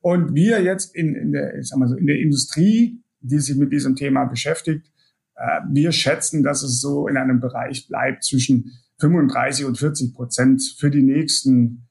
Und 0.00 0.34
wir 0.34 0.62
jetzt 0.62 0.96
in, 0.96 1.14
in, 1.14 1.32
der, 1.32 1.58
ich 1.58 1.68
sag 1.68 1.78
mal 1.78 1.88
so, 1.88 1.96
in 1.96 2.06
der 2.06 2.18
Industrie, 2.18 3.02
die 3.20 3.38
sich 3.38 3.56
mit 3.56 3.70
diesem 3.70 3.96
Thema 3.96 4.24
beschäftigt, 4.24 4.90
äh, 5.36 5.60
wir 5.70 5.92
schätzen, 5.92 6.42
dass 6.42 6.62
es 6.62 6.80
so 6.80 7.06
in 7.06 7.18
einem 7.18 7.40
Bereich 7.40 7.86
bleibt 7.86 8.24
zwischen 8.24 8.72
35 8.98 9.66
und 9.66 9.76
40 9.76 10.14
Prozent 10.14 10.62
für 10.78 10.90
die 10.90 11.02
nächsten 11.02 11.84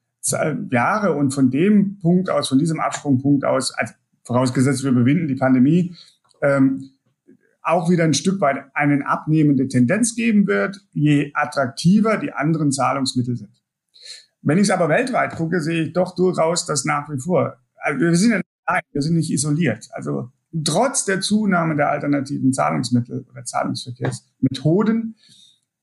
Jahre. 0.70 1.14
Und 1.14 1.32
von 1.32 1.50
dem 1.50 2.00
Punkt 2.00 2.28
aus, 2.28 2.48
von 2.48 2.58
diesem 2.58 2.80
Absprungpunkt 2.80 3.44
aus, 3.44 3.72
also 3.72 3.94
vorausgesetzt 4.24 4.82
wir 4.82 4.90
überwinden 4.90 5.28
die 5.28 5.36
Pandemie, 5.36 5.94
ähm, 6.42 6.90
auch 7.62 7.90
wieder 7.90 8.04
ein 8.04 8.14
Stück 8.14 8.40
weit 8.40 8.64
eine 8.74 9.06
abnehmende 9.06 9.68
Tendenz 9.68 10.14
geben 10.14 10.46
wird, 10.46 10.80
je 10.92 11.30
attraktiver 11.34 12.16
die 12.16 12.32
anderen 12.32 12.72
Zahlungsmittel 12.72 13.36
sind. 13.36 13.62
Wenn 14.40 14.58
ich 14.58 14.64
es 14.64 14.70
aber 14.70 14.88
weltweit 14.88 15.36
gucke, 15.36 15.60
sehe 15.60 15.84
ich 15.84 15.92
doch 15.92 16.14
durchaus, 16.14 16.64
dass 16.64 16.84
nach 16.84 17.08
wie 17.10 17.18
vor, 17.18 17.56
also 17.76 18.00
wir 18.00 18.14
sind 18.16 18.30
ja 18.30 18.36
nicht, 18.36 18.84
wir 18.92 19.02
sind 19.02 19.16
nicht 19.16 19.30
isoliert. 19.30 19.88
Also 19.92 20.30
trotz 20.64 21.04
der 21.04 21.20
Zunahme 21.20 21.76
der 21.76 21.90
alternativen 21.90 22.52
Zahlungsmittel 22.52 23.26
oder 23.30 23.44
Zahlungsverkehrsmethoden 23.44 25.16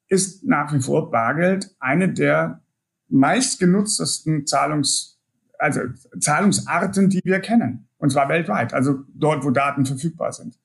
ist 0.07 0.43
nach 0.43 0.73
wie 0.73 0.79
vor 0.79 1.11
Bargeld 1.11 1.75
eine 1.79 2.11
der 2.11 2.61
meistgenutztesten 3.09 4.45
Zahlungs, 4.45 5.19
also 5.59 5.81
Zahlungsarten, 6.19 7.09
die 7.09 7.21
wir 7.23 7.39
kennen. 7.39 7.87
Und 8.05 8.11
zwar 8.11 8.29
weltweit, 8.29 8.71
also 8.71 8.99
dort, 9.15 9.43
wo 9.43 9.49
Daten 9.49 9.83
verfügbar 9.83 10.31
sind. 10.31 10.59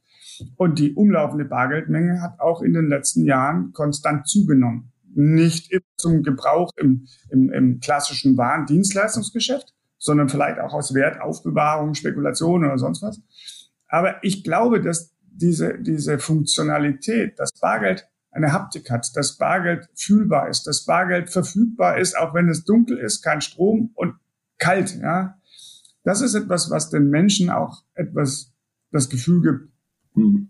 Und 0.57 0.79
die 0.79 0.93
umlaufende 0.93 1.47
Bargeldmenge 1.47 2.21
hat 2.21 2.39
auch 2.39 2.61
in 2.61 2.75
den 2.75 2.87
letzten 2.87 3.25
Jahren 3.25 3.73
konstant 3.73 4.29
zugenommen. 4.29 4.93
Nicht 5.15 5.73
zum 5.97 6.23
Gebrauch 6.23 6.71
im, 6.77 7.07
im, 7.31 7.51
im 7.51 7.81
klassischen 7.81 8.37
Waren-Dienstleistungsgeschäft, 8.37 9.73
sondern 9.97 10.29
vielleicht 10.29 10.59
auch 10.59 10.75
aus 10.75 10.93
Wertaufbewahrung, 10.93 11.95
Spekulation 11.95 12.63
oder 12.63 12.77
sonst 12.77 13.01
was. 13.01 13.23
Aber 13.89 14.23
ich 14.23 14.45
glaube, 14.45 14.83
dass 14.83 15.15
diese, 15.23 15.79
diese 15.79 16.19
Funktionalität, 16.19 17.39
das 17.39 17.59
Bargeld 17.59 18.07
eine 18.33 18.53
Haptik 18.53 18.91
hat, 18.91 19.11
dass 19.17 19.39
Bargeld 19.39 19.89
fühlbar 19.95 20.51
ist, 20.51 20.67
dass 20.67 20.85
Bargeld 20.85 21.31
verfügbar 21.31 21.97
ist, 21.97 22.19
auch 22.19 22.35
wenn 22.35 22.51
es 22.51 22.67
dunkel 22.67 22.99
ist, 22.99 23.23
kein 23.23 23.41
Strom 23.41 23.93
und 23.95 24.17
kalt, 24.59 24.95
ja. 25.01 25.39
Das 26.05 26.21
ist 26.21 26.35
etwas, 26.35 26.71
was 26.71 26.91
den 26.91 27.11
Menschen 27.11 27.51
auch 27.51 27.83
etwas, 27.95 28.53
das 28.91 29.09
Gefühl 29.09 29.43
gibt, 29.43 29.73
hm. 30.15 30.49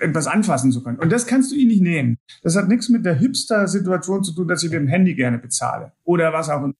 etwas 0.00 0.26
anfassen 0.26 0.72
zu 0.72 0.82
können. 0.82 0.98
Und 0.98 1.12
das 1.12 1.26
kannst 1.26 1.52
du 1.52 1.56
ihnen 1.56 1.68
nicht 1.68 1.82
nehmen. 1.82 2.18
Das 2.42 2.56
hat 2.56 2.68
nichts 2.68 2.88
mit 2.88 3.04
der 3.04 3.14
Hipster-Situation 3.14 4.24
zu 4.24 4.34
tun, 4.34 4.48
dass 4.48 4.62
ich 4.62 4.70
mit 4.70 4.80
dem 4.80 4.88
Handy 4.88 5.14
gerne 5.14 5.38
bezahle. 5.38 5.92
Oder 6.04 6.32
was 6.32 6.48
auch 6.48 6.64
immer. 6.64 6.74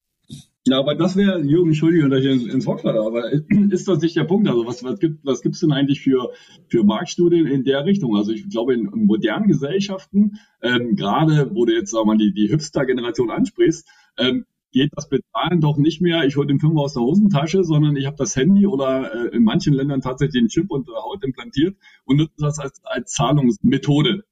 Ja, 0.67 0.79
aber 0.79 0.95
das 0.95 1.17
wäre, 1.17 1.41
Jürgen, 1.41 1.71
Entschuldigung, 1.71 2.11
dass 2.11 2.21
ich 2.23 2.53
ins 2.53 2.67
Wort 2.67 2.83
falle, 2.83 3.01
aber 3.01 3.33
ist 3.71 3.89
das 3.89 4.01
nicht 4.01 4.15
der 4.17 4.25
Punkt? 4.25 4.47
Also 4.47 4.67
was, 4.67 4.85
was 4.85 4.99
gibt 4.99 5.25
was 5.25 5.41
gibt's 5.41 5.61
denn 5.61 5.73
eigentlich 5.73 6.03
für, 6.03 6.33
für 6.69 6.85
Marktstudien 6.85 7.47
in 7.47 7.65
der 7.65 7.87
Richtung? 7.87 8.15
Also 8.15 8.33
ich 8.33 8.49
glaube, 8.51 8.75
in, 8.75 8.87
in 8.93 9.07
modernen 9.07 9.49
Gesellschaften, 9.49 10.39
ähm, 10.63 10.97
gerade 10.97 11.51
wo 11.55 11.65
du 11.65 11.73
jetzt 11.73 11.91
sag 11.91 12.05
mal, 12.05 12.19
die, 12.19 12.35
die 12.35 12.49
Hipster-Generation 12.49 13.31
ansprichst, 13.31 13.89
ähm, 14.19 14.45
geht 14.73 14.91
das 14.95 15.09
Bezahlen 15.09 15.61
doch 15.61 15.77
nicht 15.77 16.01
mehr, 16.01 16.25
ich 16.25 16.37
hole 16.37 16.47
den 16.47 16.61
Fünfer 16.61 16.81
aus 16.81 16.95
der 16.95 17.03
Hosentasche, 17.03 17.65
sondern 17.65 17.97
ich 17.97 18.07
habe 18.07 18.17
das 18.17 18.37
Handy 18.37 18.67
oder 18.67 19.13
äh, 19.13 19.37
in 19.37 19.45
manchen 19.45 19.75
Ländern 19.75 20.01
tatsächlich 20.01 20.43
den 20.43 20.49
Chip 20.49 20.71
unter 20.71 20.93
der 20.93 21.03
Haut 21.03 21.25
implantiert 21.25 21.77
und 22.05 22.19
nutze 22.19 22.35
das 22.39 22.59
als, 22.59 22.81
als 22.85 23.13
Zahlungsmethode. 23.13 24.25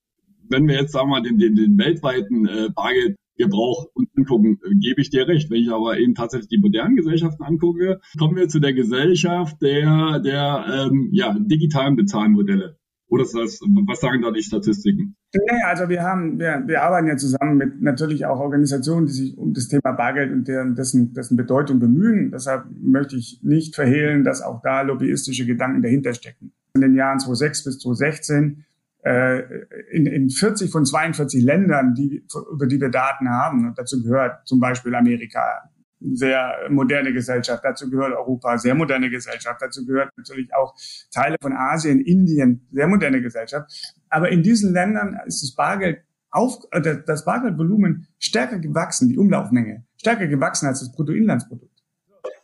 Wenn 0.49 0.67
wir 0.67 0.77
jetzt 0.77 0.93
sagen 0.93 1.09
wir 1.09 1.21
mal 1.21 1.23
den, 1.23 1.39
den, 1.39 1.57
den 1.57 1.79
weltweiten 1.79 2.47
äh, 2.47 2.69
Bargeld 2.75 3.17
Gebrauch 3.39 3.87
angucken, 4.17 4.59
gebe 4.81 5.01
ich 5.01 5.11
dir 5.11 5.27
recht. 5.27 5.49
Wenn 5.49 5.63
ich 5.63 5.71
aber 5.71 5.99
eben 5.99 6.15
tatsächlich 6.15 6.49
die 6.49 6.59
modernen 6.59 6.97
Gesellschaften 6.97 7.45
angucke, 7.45 8.01
kommen 8.19 8.37
wir 8.37 8.49
zu 8.49 8.59
der 8.59 8.75
Gesellschaft 8.75 9.63
der, 9.63 10.19
der 10.19 10.89
ähm, 10.91 11.09
ja, 11.13 11.37
digitalen 11.39 11.97
Bezahlmodelle. 11.97 12.77
Oder 13.09 13.23
ist 13.23 13.35
das, 13.35 13.61
was 13.87 14.01
sagen 14.01 14.21
da 14.21 14.31
die 14.31 14.43
Statistiken? 14.43 15.17
Naja, 15.33 15.67
also 15.69 15.89
wir 15.89 16.03
haben, 16.03 16.39
wir, 16.39 16.63
wir 16.67 16.83
arbeiten 16.83 17.07
ja 17.07 17.17
zusammen 17.17 17.57
mit 17.57 17.81
natürlich 17.81 18.27
auch 18.27 18.39
Organisationen, 18.39 19.07
die 19.07 19.13
sich 19.13 19.39
um 19.39 19.55
das 19.55 19.69
Thema 19.69 19.93
Bargeld 19.93 20.31
und 20.31 20.47
deren, 20.47 20.75
dessen, 20.75 21.15
dessen 21.15 21.37
Bedeutung 21.37 21.79
bemühen. 21.79 22.31
Deshalb 22.31 22.67
möchte 22.81 23.17
ich 23.17 23.41
nicht 23.43 23.75
verhehlen, 23.75 24.25
dass 24.25 24.43
auch 24.43 24.61
da 24.61 24.83
lobbyistische 24.83 25.47
Gedanken 25.47 25.81
dahinter 25.81 26.13
stecken. 26.13 26.53
In 26.75 26.83
den 26.83 26.95
Jahren 26.95 27.19
2006 27.19 27.65
bis 27.65 27.79
2016 27.79 28.65
äh, 29.05 29.43
in, 29.91 30.07
in 30.07 30.29
40 30.29 30.71
von 30.71 30.85
42 30.85 31.43
Ländern, 31.43 31.95
die, 31.95 32.25
über 32.53 32.67
die 32.67 32.81
wir 32.81 32.91
Daten 32.91 33.31
haben. 33.31 33.69
Und 33.69 33.79
dazu 33.79 34.03
gehört 34.03 34.47
zum 34.47 34.61
Beispiel 34.61 34.95
Amerika, 34.95 35.71
sehr 36.01 36.69
moderne 36.71 37.13
Gesellschaft. 37.13 37.65
Dazu 37.65 37.91
gehört 37.91 38.13
Europa, 38.13 38.57
sehr 38.59 38.75
moderne 38.75 39.11
Gesellschaft. 39.11 39.61
Dazu 39.61 39.85
gehört 39.85 40.11
natürlich 40.17 40.55
auch 40.55 40.75
Teile 41.11 41.37
von 41.41 41.53
Asien, 41.53 42.01
Indien, 42.01 42.67
sehr 42.73 42.87
moderne 42.87 43.21
Gesellschaft. 43.21 43.97
Aber 44.09 44.31
in 44.31 44.43
diesen 44.43 44.73
Ländern 44.73 45.19
ist 45.27 45.43
das 45.43 45.55
Bargeld 45.55 46.03
auf, 46.31 46.65
äh, 46.73 46.97
das 47.07 47.25
Bargeldvolumen 47.25 48.07
stärker 48.19 48.59
gewachsen, 48.59 49.09
die 49.09 49.19
Umlaufmenge 49.19 49.85
stärker 49.97 50.27
gewachsen 50.27 50.67
als 50.67 50.81
das 50.81 50.93
Bruttoinlandsprodukt. 50.93 51.79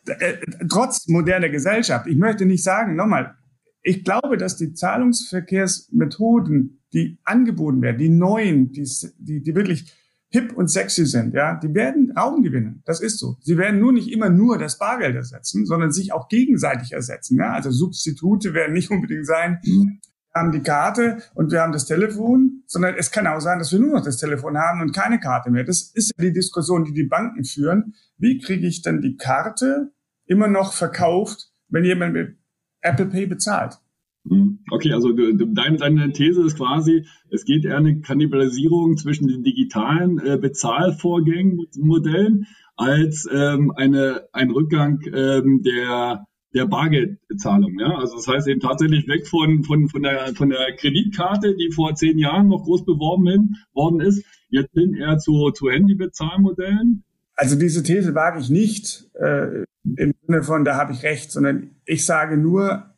Äh, 0.07 0.37
trotz 0.69 1.07
moderner 1.07 1.49
Gesellschaft. 1.49 2.07
Ich 2.07 2.17
möchte 2.17 2.45
nicht 2.45 2.63
sagen, 2.63 2.95
nochmal, 2.95 3.35
ich 3.81 4.03
glaube, 4.03 4.37
dass 4.37 4.57
die 4.57 4.73
Zahlungsverkehrsmethoden, 4.73 6.83
die 6.93 7.19
angeboten 7.23 7.81
werden, 7.81 7.97
die 7.97 8.09
neuen, 8.09 8.71
die, 8.71 8.87
die, 9.19 9.41
die 9.41 9.55
wirklich 9.55 9.91
hip 10.35 10.53
und 10.53 10.67
sexy 10.67 11.05
sind, 11.05 11.33
ja, 11.33 11.55
die 11.55 11.73
werden 11.73 12.11
Raum 12.17 12.43
gewinnen. 12.43 12.81
Das 12.85 12.99
ist 12.99 13.19
so. 13.19 13.37
Sie 13.41 13.57
werden 13.57 13.79
nur 13.79 13.93
nicht 13.93 14.11
immer 14.11 14.29
nur 14.29 14.57
das 14.57 14.77
Bargeld 14.77 15.15
ersetzen, 15.15 15.65
sondern 15.65 15.91
sich 15.91 16.11
auch 16.11 16.27
gegenseitig 16.27 16.91
ersetzen. 16.91 17.37
Ja? 17.37 17.53
Also 17.53 17.71
Substitute 17.71 18.53
werden 18.53 18.73
nicht 18.73 18.91
unbedingt 18.91 19.25
sein, 19.25 19.59
wir 19.63 20.41
haben 20.41 20.51
die 20.51 20.63
Karte 20.63 21.19
und 21.33 21.53
wir 21.53 21.61
haben 21.61 21.71
das 21.71 21.85
Telefon, 21.85 22.63
sondern 22.67 22.95
es 22.95 23.09
kann 23.09 23.25
auch 23.25 23.39
sein, 23.39 23.57
dass 23.57 23.71
wir 23.71 23.79
nur 23.79 23.93
noch 23.93 24.03
das 24.03 24.17
Telefon 24.17 24.57
haben 24.57 24.81
und 24.81 24.93
keine 24.93 25.17
Karte 25.17 25.49
mehr. 25.49 25.63
Das 25.63 25.91
ist 25.93 26.11
ja 26.17 26.25
die 26.25 26.33
Diskussion, 26.33 26.83
die 26.83 26.91
die 26.91 27.05
Banken 27.05 27.45
führen. 27.45 27.93
Wie 28.17 28.39
kriege 28.39 28.67
ich 28.67 28.81
denn 28.81 28.99
die 28.99 29.15
Karte 29.15 29.93
immer 30.25 30.49
noch 30.49 30.73
verkauft, 30.73 31.51
wenn 31.69 31.85
jemand 31.85 32.13
mit 32.13 32.37
Apple 32.81 33.07
Pay 33.07 33.25
bezahlt. 33.25 33.79
Hm. 34.27 34.59
Okay, 34.71 34.91
also 34.91 35.11
deine, 35.11 35.77
deine 35.77 36.11
These 36.11 36.43
ist 36.43 36.57
quasi, 36.57 37.05
es 37.29 37.45
geht 37.45 37.65
eher 37.65 37.77
eine 37.77 38.01
Kannibalisierung 38.01 38.97
zwischen 38.97 39.27
den 39.27 39.43
digitalen 39.43 40.19
äh, 40.19 40.37
Bezahlvorgängen, 40.37 41.59
Modellen, 41.77 42.47
als 42.75 43.27
ähm, 43.31 43.71
eine, 43.75 44.27
ein 44.33 44.51
Rückgang 44.51 44.99
ähm, 45.13 45.61
der, 45.63 46.25
der 46.53 46.65
Bargeldzahlung. 46.65 47.77
Ja? 47.79 47.97
Also 47.97 48.15
das 48.15 48.27
heißt 48.27 48.47
eben 48.47 48.59
tatsächlich 48.59 49.07
weg 49.07 49.27
von, 49.27 49.63
von, 49.63 49.87
von, 49.89 50.03
der, 50.03 50.33
von 50.35 50.49
der 50.49 50.75
Kreditkarte, 50.75 51.55
die 51.55 51.71
vor 51.71 51.93
zehn 51.95 52.17
Jahren 52.17 52.47
noch 52.47 52.63
groß 52.63 52.83
beworben 52.85 53.55
worden 53.73 54.01
ist, 54.01 54.25
jetzt 54.49 54.73
hin 54.73 54.93
eher 54.95 55.19
zu, 55.19 55.51
zu 55.51 55.69
Handybezahlmodellen. 55.69 57.03
Also 57.35 57.57
diese 57.57 57.83
These 57.83 58.15
wage 58.15 58.39
ich 58.39 58.49
nicht. 58.49 59.07
Äh, 59.13 59.65
im 59.97 60.13
Sinne 60.25 60.41
von, 60.41 60.65
da 60.65 60.77
habe 60.77 60.93
ich 60.93 61.03
recht, 61.03 61.31
sondern 61.31 61.75
ich 61.85 62.05
sage 62.05 62.37
nur, 62.37 62.94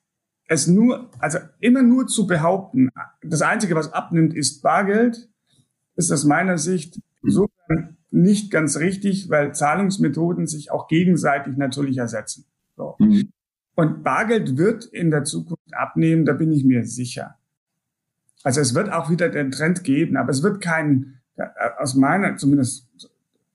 es 0.47 0.67
nur, 0.67 1.09
also 1.19 1.39
immer 1.59 1.83
nur 1.83 2.07
zu 2.07 2.25
behaupten, 2.25 2.89
das 3.21 3.41
Einzige, 3.41 3.75
was 3.75 3.93
abnimmt, 3.93 4.33
ist 4.33 4.61
Bargeld, 4.61 5.29
ist 5.95 6.11
aus 6.11 6.23
meiner 6.23 6.57
Sicht 6.57 7.01
so 7.21 7.49
nicht 8.09 8.51
ganz 8.51 8.77
richtig, 8.77 9.29
weil 9.29 9.53
Zahlungsmethoden 9.53 10.47
sich 10.47 10.71
auch 10.71 10.87
gegenseitig 10.87 11.57
natürlich 11.57 11.97
ersetzen. 11.97 12.45
So. 12.75 12.95
Mhm. 12.99 13.29
Und 13.75 14.03
Bargeld 14.03 14.57
wird 14.57 14.85
in 14.85 15.11
der 15.11 15.23
Zukunft 15.23 15.73
abnehmen, 15.73 16.25
da 16.25 16.33
bin 16.33 16.51
ich 16.51 16.63
mir 16.63 16.85
sicher. 16.85 17.35
Also 18.43 18.61
es 18.61 18.73
wird 18.73 18.91
auch 18.91 19.09
wieder 19.09 19.29
den 19.29 19.51
Trend 19.51 19.83
geben, 19.83 20.15
aber 20.15 20.29
es 20.29 20.41
wird 20.41 20.61
kein, 20.61 21.19
aus 21.77 21.95
meiner, 21.95 22.37
zumindest 22.37 22.87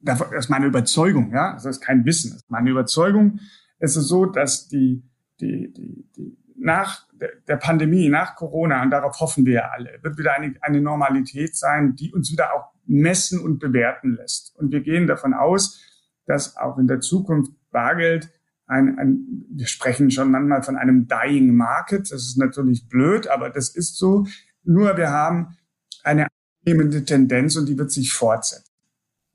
das 0.00 0.20
ist 0.36 0.50
meine 0.50 0.66
Überzeugung, 0.66 1.32
ja, 1.32 1.54
das 1.54 1.64
ist 1.64 1.80
kein 1.80 2.04
Wissen, 2.04 2.30
das 2.30 2.42
ist 2.42 2.50
meine 2.50 2.70
Überzeugung. 2.70 3.38
Es 3.78 3.96
ist 3.96 4.08
so, 4.08 4.26
dass 4.26 4.68
die, 4.68 5.02
die, 5.40 5.72
die, 5.72 6.04
die 6.16 6.36
nach 6.62 7.06
der 7.48 7.56
Pandemie, 7.56 8.08
nach 8.08 8.34
Corona, 8.36 8.82
und 8.82 8.90
darauf 8.90 9.20
hoffen 9.20 9.46
wir 9.46 9.54
ja 9.54 9.70
alle, 9.70 9.98
wird 10.02 10.18
wieder 10.18 10.34
eine, 10.34 10.54
eine 10.60 10.80
Normalität 10.80 11.56
sein, 11.56 11.94
die 11.94 12.12
uns 12.12 12.32
wieder 12.32 12.54
auch 12.54 12.72
messen 12.86 13.40
und 13.40 13.58
bewerten 13.58 14.16
lässt. 14.16 14.56
Und 14.56 14.72
wir 14.72 14.80
gehen 14.80 15.06
davon 15.06 15.34
aus, 15.34 15.80
dass 16.26 16.56
auch 16.56 16.78
in 16.78 16.86
der 16.86 17.00
Zukunft 17.00 17.52
Bargeld 17.70 18.30
ein, 18.66 18.98
ein, 18.98 19.44
wir 19.50 19.66
sprechen 19.66 20.10
schon 20.10 20.30
manchmal 20.30 20.62
von 20.62 20.76
einem 20.76 21.06
dying 21.08 21.54
market. 21.54 22.10
Das 22.10 22.22
ist 22.22 22.38
natürlich 22.38 22.88
blöd, 22.88 23.28
aber 23.28 23.50
das 23.50 23.68
ist 23.68 23.96
so. 23.96 24.26
Nur 24.64 24.96
wir 24.96 25.10
haben 25.10 25.56
eine 26.04 26.28
annehmende 26.64 27.04
Tendenz 27.04 27.56
und 27.56 27.66
die 27.68 27.78
wird 27.78 27.90
sich 27.90 28.12
fortsetzen. 28.12 28.72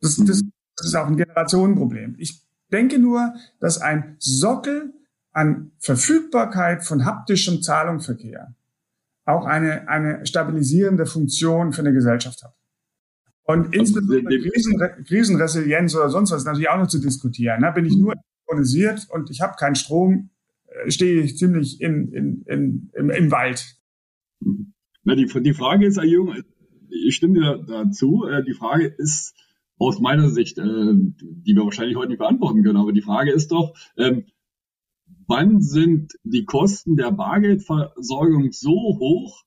Das, 0.02 0.16
das 0.18 0.42
mhm. 0.42 0.52
Das 0.78 0.88
ist 0.88 0.96
auch 0.96 1.08
ein 1.08 1.18
Generationenproblem. 1.18 2.16
Ich 2.20 2.46
denke 2.72 3.00
nur, 3.00 3.34
dass 3.60 3.82
ein 3.82 4.16
Sockel 4.20 4.94
an 5.38 5.72
Verfügbarkeit 5.78 6.84
von 6.84 7.06
haptischem 7.06 7.62
Zahlungsverkehr 7.62 8.56
auch 9.26 9.46
eine, 9.46 9.88
eine 9.88 10.26
stabilisierende 10.26 11.06
Funktion 11.06 11.74
für 11.74 11.82
eine 11.82 11.94
Gesellschaft 11.94 12.44
hat. 12.44 12.56
Und 13.44 13.68
also, 13.68 13.72
insbesondere 13.72 14.24
Krisen, 14.24 14.80
Krisenresilienz 15.06 15.96
oder 15.96 16.10
sonst 16.10 16.32
was 16.32 16.40
ist 16.40 16.46
natürlich 16.46 16.70
auch 16.70 16.80
noch 16.80 16.88
zu 16.88 17.00
diskutieren. 17.00 17.62
Ne? 17.62 17.72
Bin 17.72 17.86
ich 17.86 17.96
nur 17.96 18.16
organisiert 18.48 19.06
und 19.12 19.30
ich 19.30 19.42
habe 19.42 19.54
keinen 19.60 19.76
Strom, 19.76 20.32
äh, 20.66 20.90
stehe 20.90 21.22
ich 21.22 21.38
ziemlich 21.38 21.82
in, 21.82 22.12
in, 22.12 22.42
in, 22.48 22.92
im, 22.96 23.10
im 23.12 23.32
Wald. 23.32 23.78
Na, 25.04 25.14
die, 25.14 25.28
die 25.28 25.54
Frage 25.54 25.86
ist, 25.86 25.98
Herr 25.98 26.06
Jung, 26.06 26.34
ich 26.90 27.16
stimme 27.16 27.36
dir 27.36 27.64
dazu, 27.68 28.26
äh, 28.26 28.44
die 28.44 28.56
Frage 28.56 28.88
ist, 28.88 29.36
aus 29.78 30.00
meiner 30.00 30.30
Sicht, 30.30 30.58
äh, 30.58 30.64
die 30.64 31.56
wir 31.56 31.64
wahrscheinlich 31.64 31.96
heute 31.96 32.10
nicht 32.10 32.20
beantworten 32.20 32.64
können. 32.64 32.78
Aber 32.78 32.92
die 32.92 33.04
Frage 33.04 33.32
ist 33.32 33.52
doch, 33.52 33.76
ähm, 33.98 34.26
wann 35.28 35.62
sind 35.62 36.14
die 36.24 36.46
Kosten 36.46 36.96
der 36.96 37.12
Bargeldversorgung 37.12 38.52
so 38.52 38.72
hoch, 38.72 39.44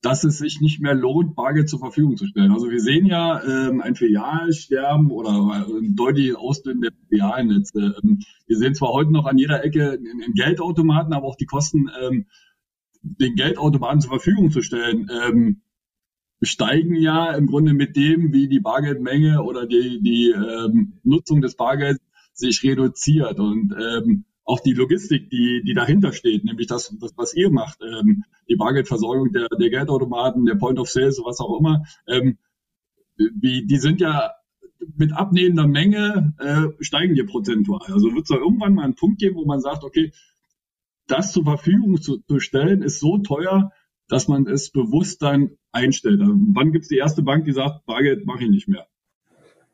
dass 0.00 0.24
es 0.24 0.38
sich 0.38 0.60
nicht 0.60 0.80
mehr 0.80 0.94
lohnt, 0.94 1.34
Bargeld 1.34 1.68
zur 1.68 1.80
Verfügung 1.80 2.16
zu 2.16 2.26
stellen. 2.26 2.52
Also 2.52 2.70
wir 2.70 2.80
sehen 2.80 3.06
ja 3.06 3.42
ähm, 3.42 3.80
ein 3.80 3.96
Filialsterben 3.96 5.10
oder 5.10 5.66
ein 5.76 5.96
deutliches 5.96 6.36
Ausdünnen 6.36 6.82
der 6.82 6.92
Filialnetze. 7.08 7.96
Ähm, 8.02 8.20
wir 8.46 8.56
sehen 8.56 8.74
zwar 8.74 8.92
heute 8.92 9.10
noch 9.10 9.26
an 9.26 9.38
jeder 9.38 9.64
Ecke 9.64 9.92
einen 9.92 10.34
Geldautomaten, 10.34 11.12
aber 11.12 11.26
auch 11.26 11.36
die 11.36 11.46
Kosten, 11.46 11.90
ähm, 12.00 12.26
den 13.02 13.34
Geldautomaten 13.34 14.00
zur 14.00 14.10
Verfügung 14.10 14.50
zu 14.50 14.62
stellen, 14.62 15.08
ähm, 15.10 15.62
steigen 16.42 16.94
ja 16.94 17.32
im 17.32 17.48
Grunde 17.48 17.74
mit 17.74 17.96
dem, 17.96 18.32
wie 18.32 18.48
die 18.48 18.60
Bargeldmenge 18.60 19.42
oder 19.42 19.66
die, 19.66 20.00
die 20.00 20.30
ähm, 20.30 21.00
Nutzung 21.02 21.40
des 21.40 21.56
Bargelds 21.56 22.00
sich 22.34 22.62
reduziert. 22.62 23.40
Und 23.40 23.74
ähm, 23.74 24.24
auch 24.48 24.60
die 24.60 24.72
Logistik, 24.72 25.28
die, 25.28 25.62
die 25.62 25.74
dahinter 25.74 26.12
steht, 26.12 26.44
nämlich 26.44 26.66
das, 26.66 26.94
das 26.98 27.12
was 27.16 27.34
ihr 27.34 27.50
macht, 27.50 27.80
ähm, 27.82 28.24
die 28.48 28.56
Bargeldversorgung 28.56 29.30
der, 29.30 29.46
der 29.48 29.68
Geldautomaten, 29.68 30.46
der 30.46 30.54
Point 30.54 30.78
of 30.78 30.88
Sales, 30.88 31.20
was 31.22 31.38
auch 31.38 31.60
immer, 31.60 31.84
ähm, 32.06 32.38
wie, 33.16 33.66
die 33.66 33.76
sind 33.76 34.00
ja 34.00 34.32
mit 34.96 35.12
abnehmender 35.12 35.66
Menge 35.66 36.34
äh, 36.38 36.82
steigen 36.82 37.14
die 37.14 37.24
prozentual. 37.24 37.92
Also 37.92 38.14
wird 38.14 38.22
es 38.22 38.28
da 38.28 38.36
irgendwann 38.36 38.74
mal 38.74 38.84
einen 38.84 38.94
Punkt 38.94 39.18
geben, 39.18 39.36
wo 39.36 39.44
man 39.44 39.60
sagt, 39.60 39.84
okay, 39.84 40.12
das 41.08 41.32
zur 41.32 41.44
Verfügung 41.44 42.00
zu, 42.00 42.18
zu 42.18 42.40
stellen, 42.40 42.80
ist 42.80 43.00
so 43.00 43.18
teuer, 43.18 43.72
dass 44.08 44.28
man 44.28 44.46
es 44.46 44.70
bewusst 44.70 45.20
dann 45.20 45.58
einstellt. 45.72 46.22
Also, 46.22 46.34
wann 46.54 46.72
gibt 46.72 46.84
es 46.84 46.88
die 46.88 46.96
erste 46.96 47.22
Bank, 47.22 47.44
die 47.44 47.52
sagt, 47.52 47.84
Bargeld 47.84 48.24
mache 48.24 48.44
ich 48.44 48.50
nicht 48.50 48.68
mehr? 48.68 48.86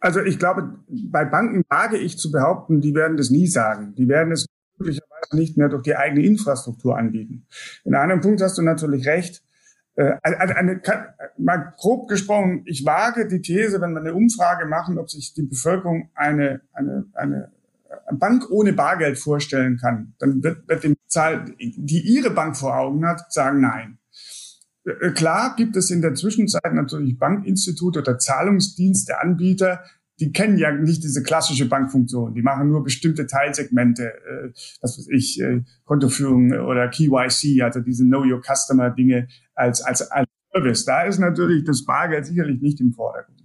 Also 0.01 0.21
ich 0.21 0.39
glaube, 0.39 0.81
bei 0.89 1.25
Banken 1.25 1.63
wage 1.71 1.97
ich 1.97 2.19
zu 2.19 2.31
behaupten, 2.31 2.81
die 2.81 2.95
werden 2.95 3.17
das 3.17 3.31
nie 3.31 3.47
sagen. 3.47 3.95
Die 3.95 4.09
werden 4.09 4.33
es 4.33 4.47
möglicherweise 4.79 5.37
nicht 5.37 5.57
mehr 5.57 5.69
durch 5.69 5.83
die 5.83 5.97
eigene 5.97 6.25
Infrastruktur 6.25 6.97
anbieten. 6.97 7.47
In 7.85 7.95
einem 7.95 8.21
Punkt 8.21 8.41
hast 8.41 8.59
du 8.59 8.63
natürlich 8.63 9.07
recht. 9.07 9.43
Äh, 9.97 10.17
eine, 10.23 10.57
eine, 10.57 10.81
mal 11.39 11.73
grob 11.77 12.09
gesprochen, 12.09 12.63
ich 12.67 12.85
wage 12.85 13.29
die 13.29 13.41
These, 13.41 13.81
wenn 13.81 13.93
wir 13.93 14.01
eine 14.01 14.15
Umfrage 14.15 14.67
machen, 14.67 14.99
ob 14.99 15.11
sich 15.11 15.35
die 15.35 15.43
Bevölkerung 15.43 16.11
eine, 16.15 16.63
eine, 16.73 17.07
eine 17.15 17.53
Bank 18.13 18.51
ohne 18.51 18.73
Bargeld 18.73 19.19
vorstellen 19.19 19.79
kann, 19.79 20.15
dann 20.19 20.43
wird, 20.43 20.69
wird 20.69 20.85
die 20.85 20.97
Zahl, 21.07 21.45
die 21.59 22.01
ihre 22.01 22.31
Bank 22.31 22.57
vor 22.57 22.77
Augen 22.77 23.07
hat, 23.07 23.33
sagen 23.33 23.61
nein. 23.61 23.99
Äh, 24.85 25.11
klar 25.11 25.55
gibt 25.57 25.77
es 25.77 25.91
in 25.91 26.03
der 26.03 26.15
Zwischenzeit 26.15 26.73
natürlich 26.73 27.19
Bankinstitute 27.19 28.01
oder 28.01 28.19
Zahlungsdiensteanbieter, 28.19 29.85
die 30.21 30.33
kennen 30.33 30.59
ja 30.59 30.71
nicht 30.73 31.03
diese 31.03 31.23
klassische 31.23 31.69
Bankfunktion. 31.69 32.35
Die 32.35 32.43
machen 32.43 32.69
nur 32.69 32.85
bestimmte 32.85 33.27
Teilsegmente, 33.27 34.05
äh, 34.05 34.51
was 34.81 34.99
weiß 34.99 35.09
ich, 35.11 35.41
äh, 35.41 35.63
Kontoführung 35.85 36.53
oder 36.53 36.89
KYC, 36.89 37.63
also 37.63 37.81
diese 37.81 38.05
Know 38.05 38.23
Your 38.23 38.41
Customer 38.43 38.91
Dinge 38.91 39.29
als, 39.55 39.83
als, 39.83 40.03
als 40.11 40.29
Service. 40.53 40.85
Da 40.85 41.03
ist 41.03 41.19
natürlich 41.19 41.65
das 41.65 41.85
Bargeld 41.85 42.27
sicherlich 42.27 42.61
nicht 42.61 42.81
im 42.81 42.93
Vordergrund. 42.93 43.43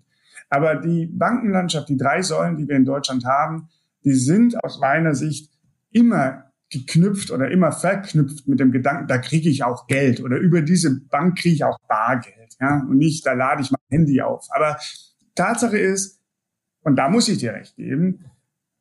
Aber 0.50 0.76
die 0.76 1.08
Bankenlandschaft, 1.08 1.90
die 1.90 1.98
drei 1.98 2.22
Säulen, 2.22 2.58
die 2.58 2.68
wir 2.68 2.76
in 2.76 2.86
Deutschland 2.86 3.26
haben, 3.26 3.70
die 4.04 4.14
sind 4.14 4.64
aus 4.64 4.80
meiner 4.80 5.14
Sicht 5.16 5.52
immer 5.92 6.46
geknüpft 6.72 7.32
oder 7.32 7.50
immer 7.50 7.72
verknüpft 7.72 8.48
mit 8.48 8.60
dem 8.60 8.72
Gedanken, 8.72 9.08
da 9.08 9.18
kriege 9.18 9.50
ich 9.50 9.64
auch 9.64 9.88
Geld 9.88 10.22
oder 10.22 10.38
über 10.38 10.62
diese 10.62 11.02
Bank 11.02 11.40
kriege 11.40 11.56
ich 11.56 11.64
auch 11.64 11.80
Bargeld, 11.88 12.56
ja, 12.60 12.86
und 12.88 12.98
nicht, 12.98 13.26
da 13.26 13.34
lade 13.34 13.62
ich 13.62 13.72
mein 13.72 14.00
Handy 14.00 14.22
auf. 14.22 14.48
Aber 14.52 14.78
Tatsache 15.34 15.80
ist, 15.80 16.19
und 16.82 16.96
da 16.96 17.10
muss 17.10 17.28
ich 17.28 17.40
dir 17.40 17.54
recht 17.54 17.76
geben, 17.76 18.26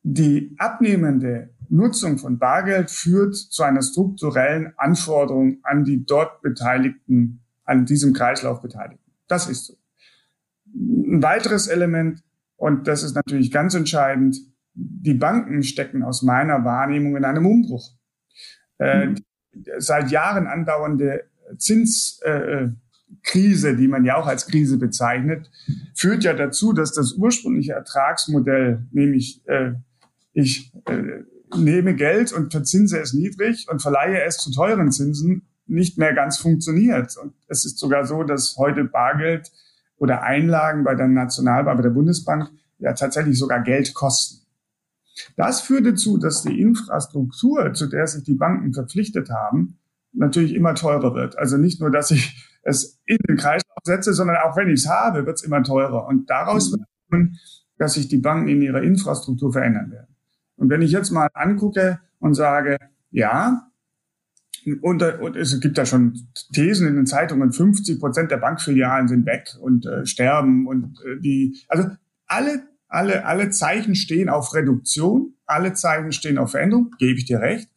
die 0.03 0.55
abnehmende 0.59 1.51
Nutzung 1.69 2.19
von 2.19 2.39
Bargeld 2.39 2.91
führt 2.91 3.35
zu 3.35 3.63
einer 3.63 3.83
strukturellen 3.83 4.73
Anforderung 4.77 5.59
an 5.65 5.85
die 5.85 6.05
dort 6.05 6.41
Beteiligten, 6.41 7.41
an 7.65 7.85
diesem 7.85 8.13
Kreislauf 8.15 8.63
Beteiligten. 8.63 9.13
Das 9.27 9.49
ist 9.49 9.67
so. 9.67 9.75
Ein 10.75 11.23
weiteres 11.23 11.67
Element, 11.67 12.23
und 12.57 12.87
das 12.89 13.03
ist 13.03 13.15
natürlich 13.15 13.51
ganz 13.51 13.75
entscheidend, 13.75 14.37
die 14.75 15.15
Banken 15.15 15.63
stecken 15.63 16.03
aus 16.03 16.23
meiner 16.23 16.65
Wahrnehmung 16.65 17.17
in 17.17 17.25
einem 17.25 17.47
Umbruch. 17.47 17.93
Äh, 18.79 19.15
seit 19.79 20.11
Jahren 20.11 20.47
andauernde 20.47 21.25
Zins, 21.57 22.21
äh, 22.23 22.69
Krise, 23.29 23.77
die 23.77 23.89
man 23.89 24.05
ja 24.05 24.17
auch 24.17 24.27
als 24.27 24.47
Krise 24.47 24.79
bezeichnet, 24.79 25.51
führt 25.95 26.25
ja 26.25 26.33
dazu, 26.33 26.73
dass 26.73 26.93
das 26.93 27.13
ursprüngliche 27.13 27.75
Ertragsmodell, 27.75 28.87
nämlich 28.91 29.47
äh, 29.47 29.73
ich 30.33 30.73
äh, 30.87 31.25
nehme 31.57 31.95
Geld 31.95 32.33
und 32.33 32.53
verzinse 32.53 32.99
es 32.99 33.13
niedrig 33.13 33.67
und 33.71 33.83
verleihe 33.83 34.23
es 34.23 34.39
zu 34.39 34.51
teuren 34.51 34.91
Zinsen, 34.91 35.43
nicht 35.67 35.99
mehr 35.99 36.15
ganz 36.15 36.39
funktioniert. 36.39 37.17
Und 37.19 37.35
es 37.49 37.67
ist 37.67 37.79
sogar 37.79 38.07
so, 38.07 38.23
dass 38.23 38.57
heute 38.57 38.85
Bargeld 38.85 39.53
oder 39.99 40.23
Einlagen 40.23 40.85
bei 40.85 40.95
der 40.95 41.09
Nationalbank, 41.09 41.77
bei 41.77 41.83
der 41.83 41.91
Bundesbank 41.91 42.49
ja 42.79 42.95
tatsächlich 42.95 43.39
sogar 43.39 43.63
Geld 43.63 43.93
kosten. 43.93 44.47
Das 45.37 45.61
führt 45.61 45.85
dazu, 45.85 46.17
dass 46.17 46.43
die 46.43 46.61
Infrastruktur, 46.61 47.75
zu 47.75 47.89
der 47.89 48.07
sich 48.07 48.25
die 48.25 48.35
Banken 48.35 48.73
verpflichtet 48.73 49.29
haben, 49.29 49.79
natürlich 50.13 50.55
immer 50.55 50.75
teurer 50.75 51.15
wird. 51.15 51.37
Also 51.37 51.59
nicht 51.59 51.81
nur, 51.81 51.91
dass 51.91 52.11
ich 52.11 52.48
es 52.63 52.99
in 53.07 53.19
den 53.29 53.37
Kreislauf 53.37 53.79
setze, 53.85 54.13
sondern 54.13 54.37
auch 54.39 54.57
wenn 54.57 54.69
ich 54.69 54.81
es 54.81 54.89
habe, 54.89 55.27
wird 55.27 55.37
es 55.37 55.45
immer 55.45 55.63
teurer. 55.63 56.07
Und 56.07 56.29
daraus 56.29 56.73
wird 56.73 56.83
kommen, 57.11 57.39
dass 57.79 57.95
sich 57.95 58.09
die 58.09 58.19
Banken 58.19 58.49
in 58.49 58.63
ihrer 58.63 58.83
Infrastruktur 58.83 59.53
verändern 59.53 59.91
werden. 59.91 60.15
Und 60.57 60.71
wenn 60.71 60.83
ich 60.83 60.91
jetzt 60.91 61.11
mal 61.11 61.29
angucke 61.35 62.01
und 62.19 62.35
sage, 62.35 62.77
ja, 63.11 63.69
und, 64.83 65.03
und 65.03 65.37
es 65.37 65.59
gibt 65.61 65.79
da 65.79 65.87
schon 65.87 66.29
Thesen 66.53 66.89
in 66.89 66.97
den 66.97 67.07
Zeitungen, 67.07 67.53
50 67.53 68.01
Prozent 68.01 68.31
der 68.31 68.39
Bankfilialen 68.39 69.09
sind 69.09 69.25
weg 69.25 69.57
und 69.61 69.87
äh, 69.87 70.05
sterben 70.05 70.67
und 70.67 71.01
äh, 71.07 71.21
die, 71.21 71.59
also 71.69 71.89
alle, 72.27 72.63
alle, 72.89 73.25
alle 73.25 73.51
Zeichen 73.51 73.95
stehen 73.95 74.29
auf 74.29 74.55
Reduktion, 74.55 75.35
alle 75.47 75.75
Zeichen 75.75 76.13
stehen 76.13 76.39
auf 76.39 76.51
Veränderung, 76.51 76.95
gebe 76.99 77.19
ich 77.19 77.25
dir 77.25 77.41
recht. 77.41 77.71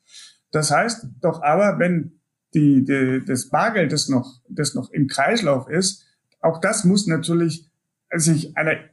Das 0.52 0.72
heißt 0.72 1.08
doch 1.22 1.42
aber, 1.42 1.80
wenn 1.80 2.21
die, 2.54 2.84
die, 2.84 3.24
das 3.26 3.50
Bargeld, 3.50 3.92
das 3.92 4.10
noch, 4.10 4.42
das 4.50 4.76
noch 4.76 4.92
im 4.92 5.08
Kreislauf 5.08 5.70
ist, 5.70 6.06
auch 6.42 6.60
das 6.60 6.84
muss 6.84 7.08
natürlich 7.08 7.70
sich 8.14 8.58
eine, 8.58 8.90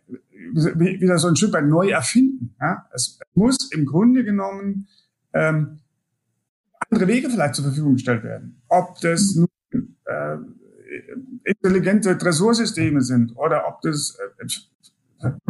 wieder 0.53 1.18
so 1.18 1.29
ein 1.29 1.37
Stück 1.37 1.53
weit 1.53 1.64
neu 1.64 1.90
erfinden. 1.90 2.55
Ja? 2.61 2.87
Es 2.92 3.18
muss 3.35 3.57
im 3.73 3.85
Grunde 3.85 4.25
genommen 4.25 4.88
ähm, 5.33 5.81
andere 6.79 7.09
Wege 7.09 7.29
vielleicht 7.29 7.57
zur 7.57 7.64
Verfügung 7.64 7.94
gestellt 7.94 8.23
werden. 8.23 8.62
Ob 8.68 9.01
das 9.01 9.35
nun 9.35 9.49
äh, 10.05 10.37
intelligente 11.44 12.16
Tresorsysteme 12.16 13.01
sind 13.03 13.37
oder 13.37 13.66
ob 13.66 13.81
das 13.83 14.16
äh, 14.18 14.47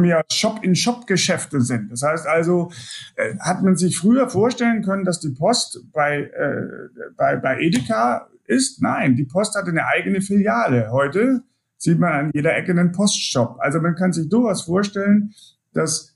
ja 0.01 0.21
Shop-in-Shop-Geschäfte 0.31 1.61
sind. 1.61 1.91
Das 1.91 2.01
heißt 2.01 2.27
also, 2.27 2.71
äh, 3.15 3.37
hat 3.39 3.63
man 3.63 3.75
sich 3.75 3.97
früher 3.97 4.29
vorstellen 4.29 4.83
können, 4.83 5.05
dass 5.05 5.19
die 5.19 5.29
Post 5.29 5.79
bei, 5.91 6.23
äh, 6.23 7.11
bei, 7.15 7.35
bei 7.37 7.59
Edeka 7.59 8.27
ist? 8.45 8.81
Nein, 8.81 9.15
die 9.15 9.25
Post 9.25 9.55
hat 9.55 9.67
eine 9.67 9.85
eigene 9.85 10.21
Filiale. 10.21 10.91
Heute 10.91 11.43
sieht 11.77 11.99
man 11.99 12.11
an 12.11 12.31
jeder 12.33 12.55
Ecke 12.55 12.71
einen 12.71 12.91
Postshop. 12.91 13.57
Also 13.59 13.79
man 13.79 13.95
kann 13.95 14.11
sich 14.11 14.27
durchaus 14.29 14.63
vorstellen, 14.63 15.33
dass 15.73 16.15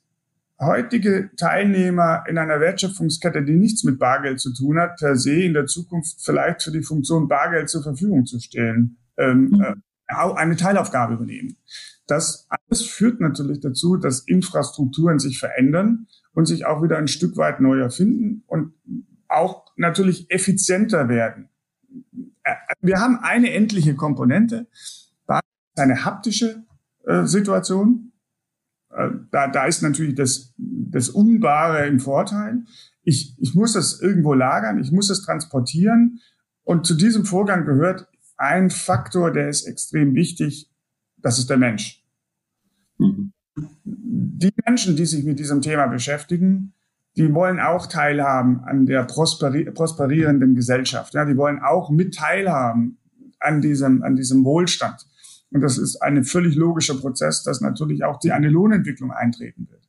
heutige 0.60 1.30
Teilnehmer 1.38 2.24
in 2.28 2.38
einer 2.38 2.60
Wertschöpfungskette, 2.60 3.44
die 3.44 3.56
nichts 3.56 3.84
mit 3.84 4.00
Bargeld 4.00 4.40
zu 4.40 4.54
tun 4.54 4.80
hat, 4.80 4.98
per 4.98 5.16
se 5.16 5.44
in 5.44 5.54
der 5.54 5.66
Zukunft 5.66 6.18
vielleicht 6.22 6.64
für 6.64 6.72
die 6.72 6.84
Funktion 6.84 7.28
Bargeld 7.28 7.70
zur 7.70 7.84
Verfügung 7.84 8.26
zu 8.26 8.40
stellen, 8.40 8.98
ähm, 9.18 9.50
mhm. 9.50 9.62
äh, 9.62 9.76
eine 10.08 10.56
Teilaufgabe 10.56 11.16
übernehmen. 11.16 11.58
Das 12.08 12.48
alles 12.50 12.84
führt 12.84 13.22
natürlich 13.22 13.60
dazu, 13.60 13.98
dass 13.98 14.20
Infrastrukturen 14.28 15.20
sich 15.20 15.40
verändern 15.40 16.08
und 16.34 16.46
sich 16.46 16.66
auch 16.66 16.84
wieder 16.84 16.98
ein 16.98 17.08
Stück 17.08 17.38
weit 17.38 17.60
neu 17.62 17.80
erfinden 17.80 18.44
und 18.48 18.74
auch 19.28 19.66
natürlich 19.78 20.30
effizienter 20.30 21.10
werden. 21.10 21.50
Äh, 22.44 22.56
wir 22.82 23.00
haben 23.00 23.20
eine 23.22 23.54
endliche 23.54 23.96
Komponente, 23.96 24.68
eine 25.76 26.06
haptische 26.06 26.66
äh, 27.06 27.26
Situation. 27.26 28.12
Äh, 28.90 29.10
da, 29.32 29.48
da 29.48 29.66
ist 29.66 29.82
natürlich 29.82 30.16
das, 30.16 30.54
das 30.58 31.10
Unbare 31.10 31.88
im 31.88 32.00
Vorteil. 32.00 32.66
Ich, 33.04 33.36
ich 33.40 33.56
muss 33.56 33.74
das 33.74 34.02
irgendwo 34.02 34.34
lagern, 34.34 34.80
ich 34.80 34.92
muss 34.92 35.10
es 35.10 35.24
transportieren. 35.24 36.20
Und 36.64 36.86
zu 36.86 36.96
diesem 36.96 37.26
Vorgang 37.26 37.66
gehört 37.66 38.08
ein 38.38 38.70
Faktor, 38.70 39.32
der 39.32 39.50
ist 39.50 39.64
extrem 39.64 40.16
wichtig, 40.16 40.70
das 41.24 41.40
ist 41.40 41.50
der 41.50 41.58
Mensch. 41.58 42.04
Mhm. 43.00 43.34
Die 43.86 44.54
Menschen, 44.66 44.96
die 44.96 45.06
sich 45.06 45.24
mit 45.24 45.40
diesem 45.40 45.62
Thema 45.62 45.88
beschäftigen, 45.88 46.74
die 47.16 47.34
wollen 47.34 47.60
auch 47.60 47.88
teilhaben 47.88 48.64
an 48.64 48.86
der 48.86 49.04
prosperi 49.04 49.66
prosperierenden 49.72 50.56
Gesellschaft. 50.56 51.14
Ja, 51.14 51.26
die 51.26 51.38
wollen 51.38 51.60
auch 51.60 51.90
mit 51.90 52.16
teilhaben 52.16 52.98
an 53.40 53.62
diesem, 53.62 54.04
an 54.04 54.16
diesem 54.16 54.44
Wohlstand. 54.44 55.06
Und 55.52 55.62
das 55.62 55.78
ist 55.78 55.98
ein 55.98 56.24
völlig 56.24 56.56
logischer 56.56 56.96
Prozess, 56.96 57.44
dass 57.44 57.62
natürlich 57.62 58.04
auch 58.04 58.18
die, 58.18 58.32
eine 58.32 58.50
Lohnentwicklung 58.50 59.12
eintreten 59.12 59.68
wird. 59.70 59.88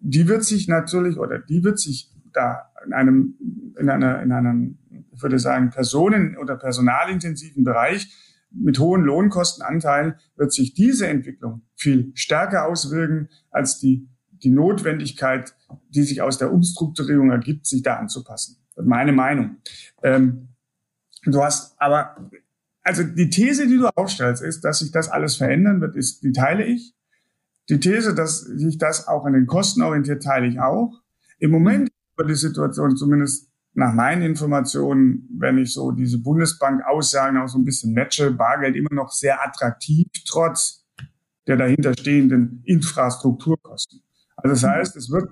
Die 0.00 0.26
wird 0.26 0.44
sich 0.44 0.66
natürlich, 0.66 1.18
oder 1.18 1.38
die 1.38 1.62
wird 1.62 1.78
sich 1.78 2.10
da 2.32 2.70
in 2.84 2.92
einem, 2.92 3.34
in 3.78 3.88
einer, 3.88 4.22
in 4.22 4.32
einem, 4.32 4.78
ich 5.12 5.22
würde 5.22 5.38
sagen, 5.38 5.70
personen- 5.70 6.36
oder 6.36 6.56
personalintensiven 6.56 7.62
Bereich 7.62 8.12
mit 8.50 8.78
hohen 8.78 9.02
Lohnkostenanteilen 9.02 10.14
wird 10.36 10.52
sich 10.52 10.74
diese 10.74 11.06
Entwicklung 11.06 11.62
viel 11.76 12.12
stärker 12.14 12.66
auswirken 12.66 13.28
als 13.50 13.78
die, 13.78 14.08
die 14.30 14.50
Notwendigkeit, 14.50 15.54
die 15.88 16.02
sich 16.02 16.22
aus 16.22 16.38
der 16.38 16.52
Umstrukturierung 16.52 17.30
ergibt, 17.30 17.66
sich 17.66 17.82
da 17.82 17.96
anzupassen. 17.96 18.56
Meine 18.76 19.12
Meinung. 19.12 19.56
Ähm, 20.02 20.48
du 21.24 21.42
hast 21.42 21.80
aber, 21.80 22.30
also 22.82 23.04
die 23.04 23.30
These, 23.30 23.66
die 23.66 23.76
du 23.76 23.88
aufstellst, 23.88 24.42
ist, 24.42 24.62
dass 24.62 24.80
sich 24.80 24.90
das 24.90 25.08
alles 25.08 25.36
verändern 25.36 25.80
wird, 25.80 25.96
ist, 25.96 26.22
die 26.22 26.32
teile 26.32 26.64
ich. 26.64 26.94
Die 27.68 27.78
These, 27.78 28.14
dass 28.14 28.40
sich 28.40 28.78
das 28.78 29.06
auch 29.06 29.24
an 29.26 29.34
den 29.34 29.46
Kosten 29.46 29.82
orientiert, 29.82 30.22
teile 30.22 30.48
ich 30.48 30.58
auch. 30.58 31.00
Im 31.38 31.50
Moment 31.50 31.90
über 32.14 32.26
die 32.26 32.34
Situation 32.34 32.96
zumindest 32.96 33.49
nach 33.74 33.94
meinen 33.94 34.22
Informationen, 34.22 35.28
wenn 35.38 35.58
ich 35.58 35.72
so 35.72 35.92
diese 35.92 36.18
Bundesbank-Aussagen 36.18 37.38
auch 37.38 37.48
so 37.48 37.58
ein 37.58 37.64
bisschen 37.64 37.94
matche, 37.94 38.30
Bargeld 38.32 38.76
immer 38.76 38.92
noch 38.92 39.10
sehr 39.12 39.44
attraktiv, 39.44 40.06
trotz 40.26 40.84
der 41.46 41.56
dahinterstehenden 41.56 42.62
Infrastrukturkosten. 42.64 44.02
Also 44.36 44.54
das 44.54 44.64
heißt, 44.64 44.96
es 44.96 45.10
wird 45.10 45.30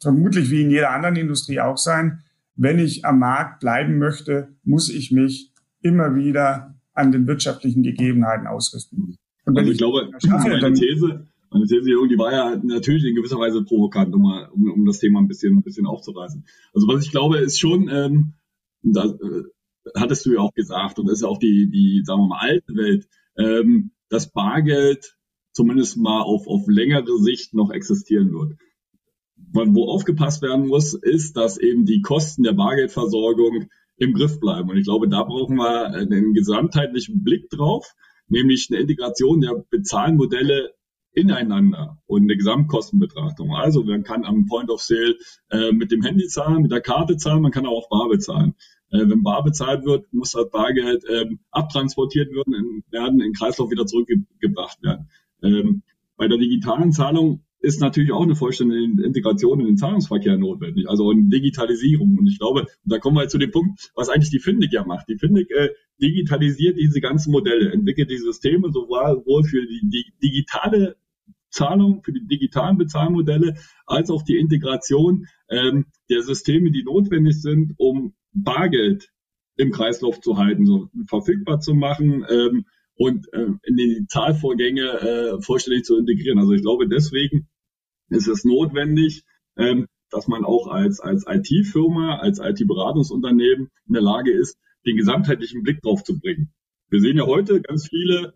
vermutlich 0.00 0.50
wie 0.50 0.62
in 0.62 0.70
jeder 0.70 0.90
anderen 0.90 1.16
Industrie 1.16 1.60
auch 1.60 1.76
sein, 1.76 2.22
wenn 2.56 2.78
ich 2.78 3.04
am 3.04 3.18
Markt 3.18 3.60
bleiben 3.60 3.98
möchte, 3.98 4.54
muss 4.64 4.88
ich 4.88 5.10
mich 5.10 5.52
immer 5.82 6.14
wieder 6.14 6.74
an 6.92 7.12
den 7.12 7.26
wirtschaftlichen 7.26 7.82
Gegebenheiten 7.82 8.46
ausrüsten. 8.46 9.16
Und 9.44 9.56
wenn 9.56 9.68
also 9.68 9.70
ich, 9.70 9.74
ich 9.74 10.28
glaube, 10.28 10.60
meine 10.60 10.72
These, 10.74 11.26
meine 11.50 11.66
These, 11.66 11.82
die 11.84 12.18
war 12.18 12.32
ja 12.32 12.56
natürlich 12.62 13.04
in 13.04 13.14
gewisser 13.14 13.38
Weise 13.38 13.64
provokant, 13.64 14.14
um, 14.14 14.22
mal, 14.22 14.48
um, 14.50 14.70
um 14.70 14.86
das 14.86 14.98
Thema 14.98 15.20
ein 15.20 15.28
bisschen, 15.28 15.56
ein 15.56 15.62
bisschen 15.62 15.86
aufzureißen. 15.86 16.44
Also 16.72 16.86
was 16.86 17.04
ich 17.04 17.10
glaube, 17.10 17.38
ist 17.38 17.58
schon, 17.58 17.88
ähm, 17.88 18.34
da 18.82 19.04
äh, 19.04 19.42
hattest 19.96 20.26
du 20.26 20.32
ja 20.32 20.40
auch 20.40 20.54
gesagt, 20.54 20.98
und 20.98 21.06
das 21.06 21.14
ist 21.14 21.22
ja 21.22 21.28
auch 21.28 21.38
die, 21.38 21.68
die, 21.70 22.02
sagen 22.04 22.20
wir 22.22 22.28
mal, 22.28 22.40
alte 22.40 22.74
Welt, 22.74 23.08
ähm, 23.36 23.90
dass 24.08 24.30
Bargeld 24.30 25.16
zumindest 25.52 25.96
mal 25.96 26.22
auf, 26.22 26.46
auf 26.46 26.66
längere 26.68 27.18
Sicht 27.18 27.54
noch 27.54 27.70
existieren 27.70 28.32
wird. 28.32 28.56
Wo 29.52 29.88
aufgepasst 29.88 30.42
werden 30.42 30.68
muss, 30.68 30.94
ist, 30.94 31.36
dass 31.36 31.58
eben 31.58 31.84
die 31.84 32.02
Kosten 32.02 32.44
der 32.44 32.52
Bargeldversorgung 32.52 33.68
im 33.96 34.14
Griff 34.14 34.38
bleiben. 34.38 34.70
Und 34.70 34.76
ich 34.76 34.84
glaube, 34.84 35.08
da 35.08 35.24
brauchen 35.24 35.56
wir 35.56 35.86
einen 35.86 36.34
gesamtheitlichen 36.34 37.24
Blick 37.24 37.48
drauf, 37.50 37.94
nämlich 38.28 38.68
eine 38.70 38.80
Integration 38.80 39.40
der 39.40 39.64
Bezahlmodelle 39.70 40.74
ineinander 41.12 41.98
und 42.06 42.22
eine 42.22 42.36
Gesamtkostenbetrachtung. 42.36 43.54
Also 43.54 43.82
man 43.82 44.02
kann 44.02 44.24
am 44.24 44.46
Point 44.46 44.70
of 44.70 44.80
Sale 44.80 45.16
äh, 45.50 45.72
mit 45.72 45.90
dem 45.90 46.02
Handy 46.02 46.26
zahlen, 46.28 46.62
mit 46.62 46.70
der 46.70 46.80
Karte 46.80 47.16
zahlen, 47.16 47.42
man 47.42 47.52
kann 47.52 47.66
auch 47.66 47.88
bar 47.88 48.08
bezahlen. 48.08 48.54
Äh, 48.90 49.08
wenn 49.08 49.22
bar 49.22 49.42
bezahlt 49.42 49.84
wird, 49.84 50.12
muss 50.12 50.32
das 50.32 50.50
Bargeld 50.50 51.04
ähm, 51.08 51.40
abtransportiert 51.50 52.32
werden, 52.32 52.54
in, 52.54 52.84
werden 52.90 53.20
in 53.20 53.32
Kreislauf 53.32 53.70
wieder 53.70 53.86
zurückgebracht 53.86 54.82
werden. 54.82 55.08
Ähm, 55.42 55.82
bei 56.16 56.28
der 56.28 56.38
digitalen 56.38 56.92
Zahlung 56.92 57.44
ist 57.60 57.80
natürlich 57.80 58.12
auch 58.12 58.22
eine 58.22 58.34
vollständige 58.34 59.04
Integration 59.04 59.60
in 59.60 59.66
den 59.66 59.76
Zahlungsverkehr 59.76 60.38
notwendig, 60.38 60.88
also 60.88 61.10
eine 61.10 61.28
Digitalisierung. 61.28 62.16
Und 62.18 62.26
ich 62.26 62.38
glaube, 62.38 62.66
da 62.84 62.98
kommen 62.98 63.16
wir 63.16 63.28
zu 63.28 63.38
dem 63.38 63.50
Punkt, 63.50 63.90
was 63.94 64.08
eigentlich 64.08 64.30
die 64.30 64.38
Findig 64.38 64.72
ja 64.72 64.84
macht. 64.84 65.08
Die 65.08 65.18
Findig 65.18 65.50
äh, 65.50 65.70
digitalisiert 66.00 66.78
diese 66.78 67.00
ganzen 67.00 67.32
Modelle, 67.32 67.70
entwickelt 67.72 68.10
die 68.10 68.18
Systeme 68.18 68.72
sowohl 68.72 69.44
für 69.44 69.66
die, 69.66 69.80
die 69.82 70.12
digitale 70.22 70.96
Zahlung, 71.50 72.02
für 72.02 72.12
die 72.12 72.26
digitalen 72.26 72.78
Bezahlmodelle, 72.78 73.56
als 73.86 74.10
auch 74.10 74.22
die 74.22 74.38
Integration 74.38 75.26
ähm, 75.48 75.86
der 76.08 76.22
Systeme, 76.22 76.70
die 76.70 76.84
notwendig 76.84 77.42
sind, 77.42 77.74
um 77.76 78.14
Bargeld 78.32 79.10
im 79.56 79.72
Kreislauf 79.72 80.20
zu 80.20 80.38
halten, 80.38 80.64
so 80.64 80.88
verfügbar 81.06 81.60
zu 81.60 81.74
machen 81.74 82.24
ähm, 82.28 82.64
und 82.94 83.32
äh, 83.32 83.46
in 83.64 83.76
die 83.76 84.06
Zahlvorgänge 84.08 84.82
äh, 84.82 85.42
vollständig 85.42 85.84
zu 85.84 85.96
integrieren. 85.98 86.38
Also 86.38 86.52
ich 86.52 86.62
glaube, 86.62 86.88
deswegen 86.88 87.48
ist 88.10 88.28
es 88.28 88.44
notwendig, 88.44 89.24
ähm, 89.56 89.86
dass 90.10 90.28
man 90.28 90.44
auch 90.44 90.66
als, 90.66 91.00
als 91.00 91.24
IT-Firma, 91.26 92.18
als 92.18 92.38
IT-Beratungsunternehmen 92.38 93.70
in 93.86 93.92
der 93.92 94.02
Lage 94.02 94.32
ist, 94.32 94.58
den 94.84 94.96
gesamtheitlichen 94.96 95.62
Blick 95.62 95.80
drauf 95.82 96.02
zu 96.02 96.18
bringen. 96.18 96.52
Wir 96.88 97.00
sehen 97.00 97.16
ja 97.16 97.26
heute 97.26 97.60
ganz 97.62 97.88
viele, 97.88 98.34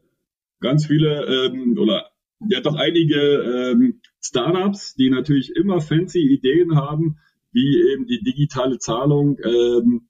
ganz 0.60 0.86
viele 0.86 1.24
ähm, 1.26 1.76
oder 1.78 2.10
ja 2.48 2.60
doch 2.60 2.76
einige 2.76 3.18
ähm, 3.18 4.00
Startups, 4.20 4.94
die 4.94 5.10
natürlich 5.10 5.54
immer 5.56 5.80
fancy 5.80 6.20
Ideen 6.20 6.76
haben, 6.76 7.18
wie 7.52 7.92
eben 7.92 8.06
die 8.06 8.22
digitale 8.22 8.78
Zahlung 8.78 9.38
ähm, 9.44 10.08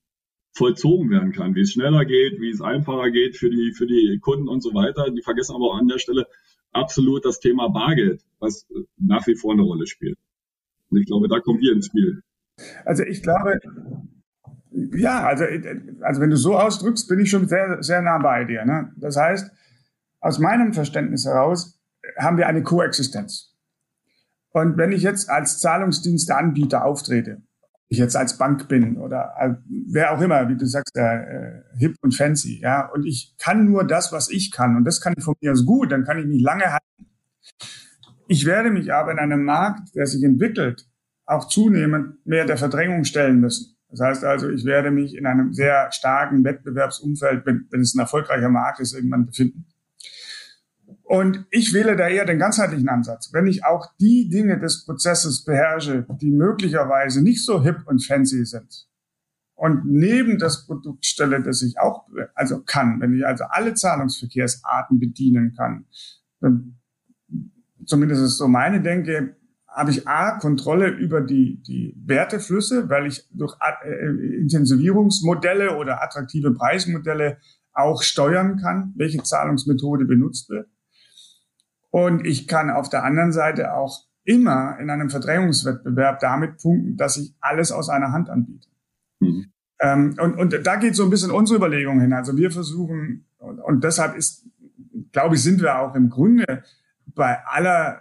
vollzogen 0.53 1.11
werden 1.11 1.33
kann, 1.33 1.55
wie 1.55 1.63
es 1.63 1.73
schneller 1.73 2.05
geht, 2.05 2.41
wie 2.41 2.51
es 2.51 2.61
einfacher 2.61 3.11
geht 3.11 3.37
für 3.37 3.51
die, 3.51 3.73
für 3.73 3.87
die 3.87 4.19
Kunden 4.21 4.49
und 4.49 4.63
so 4.63 4.73
weiter. 4.75 5.11
Die 5.11 5.23
vergessen 5.23 5.55
aber 5.55 5.73
auch 5.73 5.79
an 5.79 5.89
der 5.89 5.99
Stelle 5.99 6.27
absolut 6.75 7.25
das 7.25 7.41
Thema 7.41 7.69
Bargeld, 7.69 8.23
was 8.39 8.67
nach 8.99 9.27
wie 9.27 9.37
vor 9.37 9.53
eine 9.53 9.63
Rolle 9.63 9.87
spielt. 9.87 10.19
Und 10.91 11.01
ich 11.01 11.07
glaube, 11.07 11.29
da 11.29 11.41
kommen 11.41 11.61
wir 11.61 11.73
ins 11.73 11.87
Spiel. 11.87 12.23
Also 12.85 13.03
ich 13.03 13.23
glaube, 13.23 13.61
ja, 14.71 15.25
also, 15.25 15.45
also 16.01 16.21
wenn 16.21 16.31
du 16.31 16.37
so 16.37 16.57
ausdrückst, 16.57 17.09
bin 17.09 17.21
ich 17.21 17.31
schon 17.31 17.49
sehr, 17.49 17.83
sehr 17.83 18.03
nah 18.03 18.19
bei 18.19 18.45
dir. 18.45 18.65
Ne? 18.65 18.93
Das 18.97 19.17
heißt, 19.17 19.51
aus 20.21 20.39
meinem 20.39 20.73
Verständnis 20.73 21.25
heraus 21.25 21.81
haben 22.19 22.37
wir 22.37 22.47
eine 22.47 22.63
Koexistenz. 22.63 23.55
Und 24.51 24.77
wenn 24.77 24.93
ich 24.93 25.03
jetzt 25.03 25.29
als 25.31 25.59
Zahlungsdiensteanbieter 25.61 26.85
auftrete 26.85 27.43
ich 27.89 27.99
jetzt 27.99 28.17
als 28.17 28.39
Bank 28.39 28.69
bin 28.69 28.97
oder 28.97 29.35
äh, 29.39 29.51
wer 29.69 30.13
auch 30.13 30.21
immer, 30.21 30.49
wie 30.49 30.57
du 30.57 30.67
sagst, 30.67 30.97
äh, 30.97 31.63
hip 31.77 31.97
und 32.03 32.15
fancy, 32.15 32.61
ja, 32.61 32.89
und 32.89 33.07
ich 33.07 33.35
kann 33.39 33.67
nur 33.67 33.85
das, 33.87 34.13
was 34.13 34.31
ich 34.31 34.51
kann 34.51 34.77
und 34.77 34.85
das 34.85 35.01
kann 35.01 35.15
ich 35.17 35.25
von 35.25 35.35
mir 35.41 35.53
aus 35.53 35.65
gut, 35.65 35.93
dann 35.93 36.05
kann 36.05 36.19
ich 36.19 36.27
mich 36.27 36.43
lange 36.43 36.65
halten. 36.65 36.85
Ich 38.27 38.47
werde 38.47 38.71
mich 38.71 38.93
aber 38.93 39.13
in 39.13 39.19
einem 39.19 39.45
Markt, 39.45 39.95
der 39.95 40.07
sich 40.07 40.23
entwickelt, 40.23 40.89
auch 41.27 41.49
zunehmend 41.49 42.27
mehr 42.27 42.47
der 42.47 42.57
Verdrängung 42.57 43.05
stellen 43.05 43.41
müssen. 43.41 43.77
Das 43.91 44.01
heißt 44.01 44.25
also, 44.25 44.51
ich 44.51 44.65
werde 44.65 44.91
mich 44.91 45.15
in 45.15 45.27
einem 45.27 45.53
sehr 45.53 45.93
starken 45.93 46.43
Wettbewerbsumfeld, 46.43 47.47
wenn, 47.47 47.69
wenn 47.71 47.81
es 47.81 47.95
ein 47.95 48.01
erfolgreicher 48.01 48.49
Markt 48.49 48.81
ist, 48.81 48.95
irgendwann 48.95 49.27
befinden. 49.27 49.67
Und 51.15 51.47
ich 51.51 51.73
wähle 51.73 51.95
da 51.95 52.09
eher 52.09 52.25
den 52.25 52.41
ganzheitlichen 52.41 52.89
Ansatz. 52.89 53.33
Wenn 53.33 53.47
ich 53.47 53.65
auch 53.65 53.87
die 54.01 54.29
Dinge 54.29 54.59
des 54.59 54.85
Prozesses 54.85 55.45
beherrsche, 55.45 56.05
die 56.21 56.33
möglicherweise 56.33 57.23
nicht 57.23 57.45
so 57.45 57.63
hip 57.63 57.83
und 57.87 58.05
fancy 58.05 58.45
sind, 58.45 58.89
und 59.55 59.85
neben 59.85 60.41
das 60.41 60.67
Produkt 60.67 61.07
stelle, 61.07 61.41
das 61.41 61.63
ich 61.63 61.79
auch, 61.79 62.09
also 62.35 62.63
kann, 62.63 63.01
wenn 63.01 63.15
ich 63.15 63.25
also 63.25 63.45
alle 63.45 63.75
Zahlungsverkehrsarten 63.75 64.99
bedienen 64.99 65.55
kann, 65.57 65.87
dann, 66.41 66.81
zumindest 67.87 68.23
ist 68.23 68.37
so 68.37 68.49
meine 68.49 68.83
Denke, 68.83 69.37
habe 69.69 69.93
ich 69.93 70.09
A, 70.09 70.37
Kontrolle 70.41 70.89
über 70.89 71.21
die, 71.21 71.63
die 71.63 71.95
Werteflüsse, 71.97 72.89
weil 72.89 73.07
ich 73.07 73.25
durch 73.31 73.57
äh, 73.85 74.41
Intensivierungsmodelle 74.41 75.77
oder 75.77 76.03
attraktive 76.03 76.53
Preismodelle 76.53 77.39
auch 77.73 78.03
steuern 78.03 78.57
kann, 78.57 78.93
welche 78.97 79.23
Zahlungsmethode 79.23 80.07
benutzt 80.07 80.51
wird. 80.51 80.74
Und 81.95 82.27
ich 82.27 82.49
kann 82.49 82.71
auf 82.71 82.89
der 82.89 83.05
anderen 83.05 83.31
Seite 83.31 83.73
auch 83.73 84.03
immer 84.25 84.77
in 84.81 84.91
einem 84.91 85.11
Verdrängungswettbewerb 85.11 86.19
damit 86.19 86.61
punkten, 86.61 86.97
dass 86.97 87.17
ich 87.17 87.37
alles 87.41 87.71
aus 87.71 87.89
einer 87.89 88.11
Hand 88.11 88.29
anbiete. 88.31 88.67
Mhm. 89.21 89.53
Ähm, 89.79 90.17
und, 90.21 90.35
und 90.35 90.67
da 90.67 90.75
geht 90.75 90.97
so 90.97 91.05
ein 91.05 91.11
bisschen 91.11 91.31
unsere 91.31 91.57
Überlegung 91.57 92.01
hin. 92.01 92.13
Also 92.13 92.37
wir 92.37 92.51
versuchen, 92.51 93.27
und, 93.39 93.61
und 93.61 93.85
deshalb 93.85 94.17
ist, 94.17 94.45
glaube 95.13 95.37
ich, 95.37 95.45
sind 95.45 95.63
wir 95.63 95.79
auch 95.79 95.95
im 95.95 96.11
Grunde 96.11 96.65
bei 97.07 97.39
aller 97.47 98.01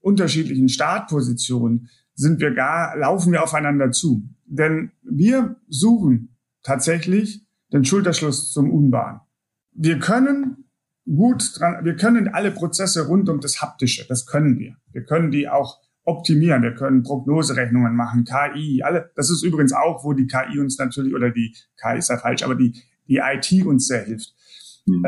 unterschiedlichen 0.00 0.68
Startpositionen, 0.68 1.90
sind 2.14 2.40
wir 2.40 2.52
gar, 2.54 2.96
laufen 2.96 3.30
wir 3.30 3.44
aufeinander 3.44 3.92
zu. 3.92 4.28
Denn 4.46 4.90
wir 5.02 5.54
suchen 5.68 6.36
tatsächlich 6.64 7.46
den 7.72 7.84
Schulterschluss 7.84 8.52
zum 8.52 8.68
Unbahn. 8.68 9.20
Wir 9.70 10.00
können 10.00 10.67
gut 11.14 11.58
dran, 11.58 11.84
wir 11.84 11.96
können 11.96 12.28
alle 12.28 12.50
Prozesse 12.50 13.06
rund 13.06 13.28
um 13.28 13.40
das 13.40 13.60
Haptische, 13.62 14.06
das 14.08 14.26
können 14.26 14.58
wir. 14.58 14.76
Wir 14.92 15.04
können 15.04 15.30
die 15.30 15.48
auch 15.48 15.80
optimieren, 16.04 16.62
wir 16.62 16.74
können 16.74 17.02
Prognoserechnungen 17.02 17.94
machen, 17.94 18.24
KI, 18.24 18.82
alle. 18.82 19.10
Das 19.14 19.30
ist 19.30 19.42
übrigens 19.42 19.72
auch, 19.72 20.04
wo 20.04 20.12
die 20.12 20.26
KI 20.26 20.58
uns 20.58 20.78
natürlich, 20.78 21.14
oder 21.14 21.30
die 21.30 21.54
KI 21.80 21.98
ist 21.98 22.08
ja 22.08 22.16
falsch, 22.16 22.42
aber 22.42 22.54
die, 22.54 22.74
die 23.06 23.18
IT 23.18 23.66
uns 23.66 23.86
sehr 23.86 24.04
hilft. 24.04 24.34
Mhm. 24.86 25.06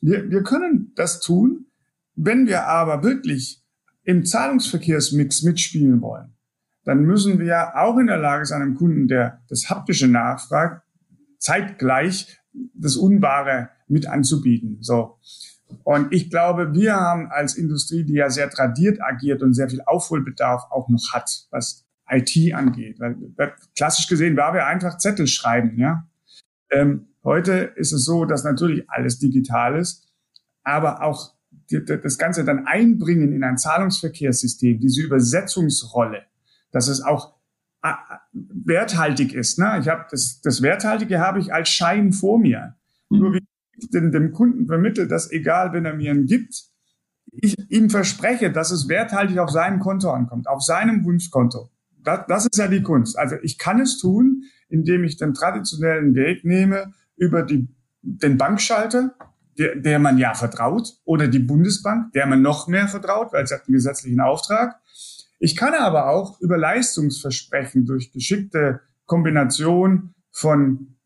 Wir, 0.00 0.30
wir 0.30 0.42
können 0.42 0.92
das 0.96 1.20
tun, 1.20 1.66
wenn 2.14 2.46
wir 2.46 2.66
aber 2.66 3.02
wirklich 3.02 3.62
im 4.04 4.24
Zahlungsverkehrsmix 4.24 5.42
mitspielen 5.42 6.00
wollen, 6.02 6.34
dann 6.84 7.02
müssen 7.02 7.38
wir 7.38 7.76
auch 7.76 7.96
in 7.98 8.08
der 8.08 8.18
Lage 8.18 8.44
sein, 8.44 8.62
einem 8.62 8.74
Kunden, 8.74 9.06
der 9.06 9.42
das 9.48 9.70
Haptische 9.70 10.08
nachfragt, 10.08 10.82
zeitgleich 11.38 12.41
das 12.74 12.96
Unwahre 12.96 13.70
mit 13.88 14.06
anzubieten. 14.06 14.78
So. 14.80 15.18
Und 15.84 16.12
ich 16.12 16.30
glaube, 16.30 16.74
wir 16.74 16.94
haben 16.94 17.28
als 17.30 17.54
Industrie, 17.54 18.04
die 18.04 18.14
ja 18.14 18.30
sehr 18.30 18.50
tradiert 18.50 19.02
agiert 19.02 19.42
und 19.42 19.54
sehr 19.54 19.70
viel 19.70 19.82
Aufholbedarf 19.86 20.64
auch 20.70 20.88
noch 20.88 21.12
hat, 21.12 21.46
was 21.50 21.86
IT 22.08 22.54
angeht. 22.54 23.00
Weil, 23.00 23.16
klassisch 23.76 24.06
gesehen 24.06 24.36
war 24.36 24.52
wir 24.52 24.66
einfach 24.66 24.98
Zettel 24.98 25.26
schreiben, 25.26 25.78
ja. 25.78 26.06
Ähm, 26.70 27.08
Heute 27.24 27.72
ist 27.76 27.92
es 27.92 28.04
so, 28.04 28.24
dass 28.24 28.42
natürlich 28.42 28.90
alles 28.90 29.18
digital 29.18 29.78
ist, 29.78 30.08
aber 30.64 31.02
auch 31.02 31.34
das 31.70 32.18
Ganze 32.18 32.44
dann 32.44 32.66
einbringen 32.66 33.32
in 33.32 33.44
ein 33.44 33.58
Zahlungsverkehrssystem, 33.58 34.80
diese 34.80 35.02
Übersetzungsrolle, 35.02 36.22
dass 36.72 36.88
es 36.88 37.00
auch 37.00 37.28
äh, 37.28 37.41
werthaltig 38.32 39.34
ist. 39.34 39.58
Ne? 39.58 39.78
Ich 39.80 39.88
habe 39.88 40.06
das, 40.10 40.40
das 40.40 40.62
Werthaltige 40.62 41.18
habe 41.18 41.40
ich 41.40 41.52
als 41.52 41.68
Schein 41.68 42.12
vor 42.12 42.38
mir. 42.38 42.76
Mhm. 43.10 43.18
Nur 43.18 43.32
wie 43.34 43.44
ich 43.76 43.90
dem, 43.90 44.12
dem 44.12 44.32
Kunden 44.32 44.66
vermittle, 44.66 45.08
dass 45.08 45.30
egal, 45.30 45.72
wenn 45.72 45.84
er 45.84 45.94
mir 45.94 46.10
einen 46.10 46.26
gibt, 46.26 46.64
ich 47.32 47.56
ihm 47.70 47.90
verspreche, 47.90 48.52
dass 48.52 48.70
es 48.70 48.88
werthaltig 48.88 49.38
auf 49.38 49.50
seinem 49.50 49.80
Konto 49.80 50.10
ankommt, 50.10 50.48
auf 50.48 50.62
seinem 50.62 51.04
Wunschkonto. 51.04 51.70
Das, 52.04 52.26
das 52.28 52.46
ist 52.46 52.58
ja 52.58 52.68
die 52.68 52.82
Kunst. 52.82 53.18
Also 53.18 53.36
ich 53.42 53.58
kann 53.58 53.80
es 53.80 53.98
tun, 53.98 54.44
indem 54.68 55.04
ich 55.04 55.16
den 55.16 55.34
traditionellen 55.34 56.14
Weg 56.14 56.44
nehme 56.44 56.92
über 57.16 57.42
die, 57.42 57.68
den 58.02 58.36
Bankschalter, 58.38 59.14
der, 59.58 59.76
der 59.76 59.98
man 59.98 60.18
ja 60.18 60.34
vertraut, 60.34 60.94
oder 61.04 61.28
die 61.28 61.38
Bundesbank, 61.38 62.12
der 62.12 62.26
man 62.26 62.42
noch 62.42 62.68
mehr 62.68 62.88
vertraut, 62.88 63.32
weil 63.32 63.46
sie 63.46 63.54
hat 63.54 63.66
einen 63.66 63.74
gesetzlichen 63.74 64.20
Auftrag. 64.20 64.80
Ich 65.42 65.56
kann 65.56 65.74
aber 65.74 66.08
auch 66.08 66.40
über 66.40 66.56
Leistungsversprechen 66.56 67.84
durch 67.84 68.12
geschickte 68.12 68.80
Kombination 69.06 70.14
von 70.30 70.96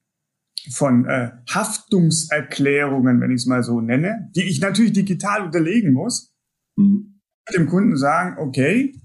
von 0.72 1.06
äh, 1.06 1.30
Haftungserklärungen, 1.48 3.20
wenn 3.20 3.30
ich 3.30 3.42
es 3.42 3.46
mal 3.46 3.62
so 3.62 3.80
nenne, 3.80 4.30
die 4.34 4.42
ich 4.42 4.60
natürlich 4.60 4.92
digital 4.92 5.42
unterlegen 5.42 5.92
muss, 5.92 6.34
mhm. 6.76 7.20
dem 7.54 7.66
Kunden 7.66 7.96
sagen, 7.96 8.36
okay, 8.38 9.00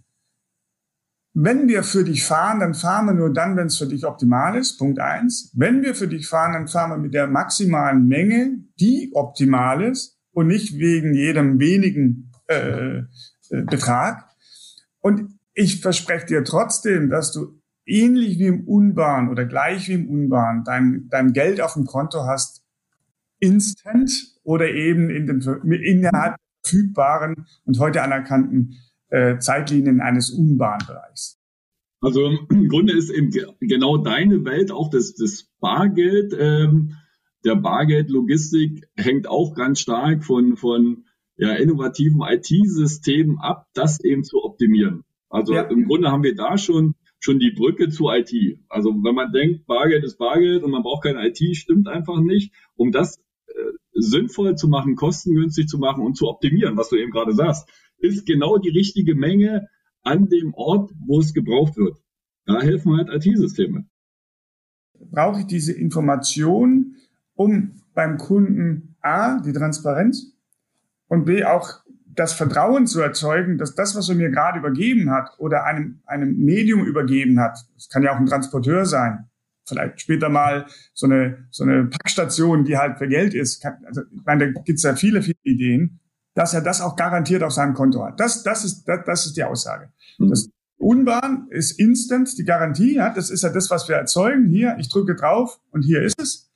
wenn 1.33 1.69
wir 1.69 1.83
für 1.83 2.03
dich 2.03 2.25
fahren, 2.25 2.59
dann 2.59 2.73
fahren 2.73 3.05
wir 3.05 3.13
nur 3.13 3.31
dann, 3.31 3.55
wenn 3.55 3.67
es 3.67 3.77
für 3.77 3.87
dich 3.87 4.05
optimal 4.05 4.57
ist. 4.57 4.77
Punkt 4.79 4.99
eins. 4.99 5.53
Wenn 5.55 5.81
wir 5.81 5.95
für 5.95 6.07
dich 6.07 6.27
fahren, 6.27 6.53
dann 6.53 6.67
fahren 6.67 6.89
wir 6.89 6.97
mit 6.97 7.13
der 7.13 7.27
maximalen 7.27 8.05
Menge, 8.07 8.65
die 8.79 9.11
optimal 9.13 9.81
ist 9.83 10.19
und 10.33 10.47
nicht 10.47 10.77
wegen 10.77 11.13
jedem 11.13 11.59
wenigen 11.59 12.31
äh, 12.47 12.97
äh, 12.97 13.05
Betrag. 13.49 14.30
Und 15.01 15.37
ich 15.53 15.81
verspreche 15.81 16.25
dir 16.27 16.43
trotzdem, 16.43 17.09
dass 17.09 17.31
du 17.31 17.59
ähnlich 17.85 18.39
wie 18.39 18.47
im 18.47 18.67
Unbahn 18.67 19.29
oder 19.29 19.45
gleich 19.45 19.89
wie 19.89 19.93
im 19.93 20.09
Unbahn 20.09 20.63
dein, 20.63 21.07
dein 21.09 21.33
Geld 21.33 21.61
auf 21.61 21.73
dem 21.73 21.85
Konto 21.85 22.25
hast, 22.25 22.63
instant 23.39 24.11
oder 24.43 24.69
eben 24.69 25.09
in 25.09 25.27
den, 25.27 25.41
innerhalb 25.71 26.35
verfügbaren 26.63 27.47
und 27.65 27.79
heute 27.79 28.01
anerkannten 28.01 28.77
äh, 29.09 29.39
Zeitlinien 29.39 29.99
eines 29.99 30.29
Unbahnbereichs. 30.29 31.39
Also 32.01 32.31
im 32.49 32.67
Grunde 32.67 32.97
ist 32.97 33.09
eben 33.09 33.31
genau 33.59 33.97
deine 33.97 34.43
Welt 34.45 34.71
auch 34.71 34.89
das, 34.89 35.13
das 35.13 35.47
Bargeld. 35.59 36.33
Ähm, 36.37 36.95
der 37.43 37.55
Bargeldlogistik 37.55 38.87
hängt 38.95 39.27
auch 39.27 39.53
ganz 39.55 39.79
stark 39.79 40.23
von, 40.23 40.57
von 40.57 41.05
ja, 41.41 41.53
innovativen 41.53 42.21
IT-Systemen 42.21 43.39
ab, 43.39 43.65
das 43.73 43.99
eben 44.03 44.23
zu 44.23 44.43
optimieren. 44.43 45.03
Also 45.27 45.55
ja. 45.55 45.63
im 45.63 45.85
Grunde 45.85 46.11
haben 46.11 46.23
wir 46.23 46.35
da 46.35 46.57
schon 46.59 46.93
schon 47.19 47.39
die 47.39 47.51
Brücke 47.51 47.89
zu 47.89 48.09
IT. 48.09 48.59
Also 48.69 48.91
wenn 48.91 49.15
man 49.15 49.31
denkt, 49.31 49.65
Bargeld 49.65 50.03
ist 50.03 50.17
Bargeld 50.17 50.63
und 50.63 50.71
man 50.71 50.83
braucht 50.83 51.03
keine 51.03 51.27
IT, 51.27 51.39
stimmt 51.55 51.87
einfach 51.87 52.19
nicht. 52.19 52.53
Um 52.75 52.91
das 52.91 53.17
äh, 53.47 53.53
sinnvoll 53.93 54.55
zu 54.55 54.67
machen, 54.67 54.95
kostengünstig 54.95 55.67
zu 55.67 55.79
machen 55.79 56.03
und 56.03 56.15
zu 56.15 56.27
optimieren, 56.27 56.77
was 56.77 56.89
du 56.89 56.97
eben 56.97 57.11
gerade 57.11 57.33
sagst, 57.33 57.67
ist 57.97 58.27
genau 58.27 58.57
die 58.59 58.69
richtige 58.69 59.15
Menge 59.15 59.67
an 60.03 60.27
dem 60.29 60.53
Ort, 60.53 60.91
wo 61.07 61.19
es 61.19 61.33
gebraucht 61.33 61.75
wird. 61.75 61.97
Da 62.45 62.61
helfen 62.61 62.97
halt 62.97 63.09
IT-Systeme. 63.09 63.85
Brauche 65.11 65.41
ich 65.41 65.47
diese 65.47 65.73
Information, 65.73 66.97
um 67.33 67.81
beim 67.95 68.17
Kunden 68.17 68.95
A, 69.01 69.39
die 69.41 69.53
Transparenz 69.53 70.30
und 71.11 71.25
B, 71.25 71.43
auch 71.43 71.81
das 72.05 72.31
Vertrauen 72.31 72.87
zu 72.87 73.01
erzeugen, 73.01 73.57
dass 73.57 73.75
das, 73.75 73.97
was 73.97 74.07
er 74.07 74.15
mir 74.15 74.29
gerade 74.29 74.59
übergeben 74.59 75.11
hat 75.11 75.31
oder 75.39 75.65
einem, 75.65 75.99
einem 76.05 76.37
Medium 76.37 76.85
übergeben 76.85 77.37
hat, 77.37 77.59
das 77.75 77.89
kann 77.89 78.01
ja 78.01 78.13
auch 78.13 78.17
ein 78.17 78.27
Transporteur 78.27 78.85
sein, 78.85 79.29
vielleicht 79.67 79.99
später 79.99 80.29
mal 80.29 80.67
so 80.93 81.07
eine, 81.07 81.47
so 81.49 81.65
eine 81.65 81.83
Packstation, 81.83 82.63
die 82.63 82.77
halt 82.77 82.97
für 82.97 83.09
Geld 83.09 83.33
ist. 83.33 83.65
Also, 83.85 84.03
ich 84.09 84.25
meine, 84.25 84.53
da 84.53 84.61
gibt's 84.61 84.83
ja 84.83 84.95
viele, 84.95 85.21
viele 85.21 85.37
Ideen, 85.43 85.99
dass 86.33 86.53
er 86.53 86.61
das 86.61 86.79
auch 86.79 86.95
garantiert 86.95 87.43
auf 87.43 87.51
seinem 87.51 87.73
Konto 87.73 88.05
hat. 88.05 88.17
Das, 88.17 88.43
das, 88.43 88.63
ist, 88.63 88.85
das, 88.85 88.99
das 89.05 89.25
ist 89.25 89.35
die 89.35 89.43
Aussage. 89.43 89.91
Mhm. 90.17 90.29
Das 90.29 90.49
Unbahn 90.77 91.47
ist 91.49 91.77
instant 91.77 92.37
die 92.37 92.45
Garantie. 92.45 92.95
Ja, 92.95 93.13
das 93.13 93.29
ist 93.29 93.43
ja 93.43 93.49
das, 93.49 93.69
was 93.69 93.89
wir 93.89 93.97
erzeugen. 93.97 94.47
Hier, 94.47 94.77
ich 94.79 94.87
drücke 94.87 95.15
drauf 95.15 95.59
und 95.71 95.81
hier 95.81 96.01
ist 96.03 96.21
es. 96.21 96.49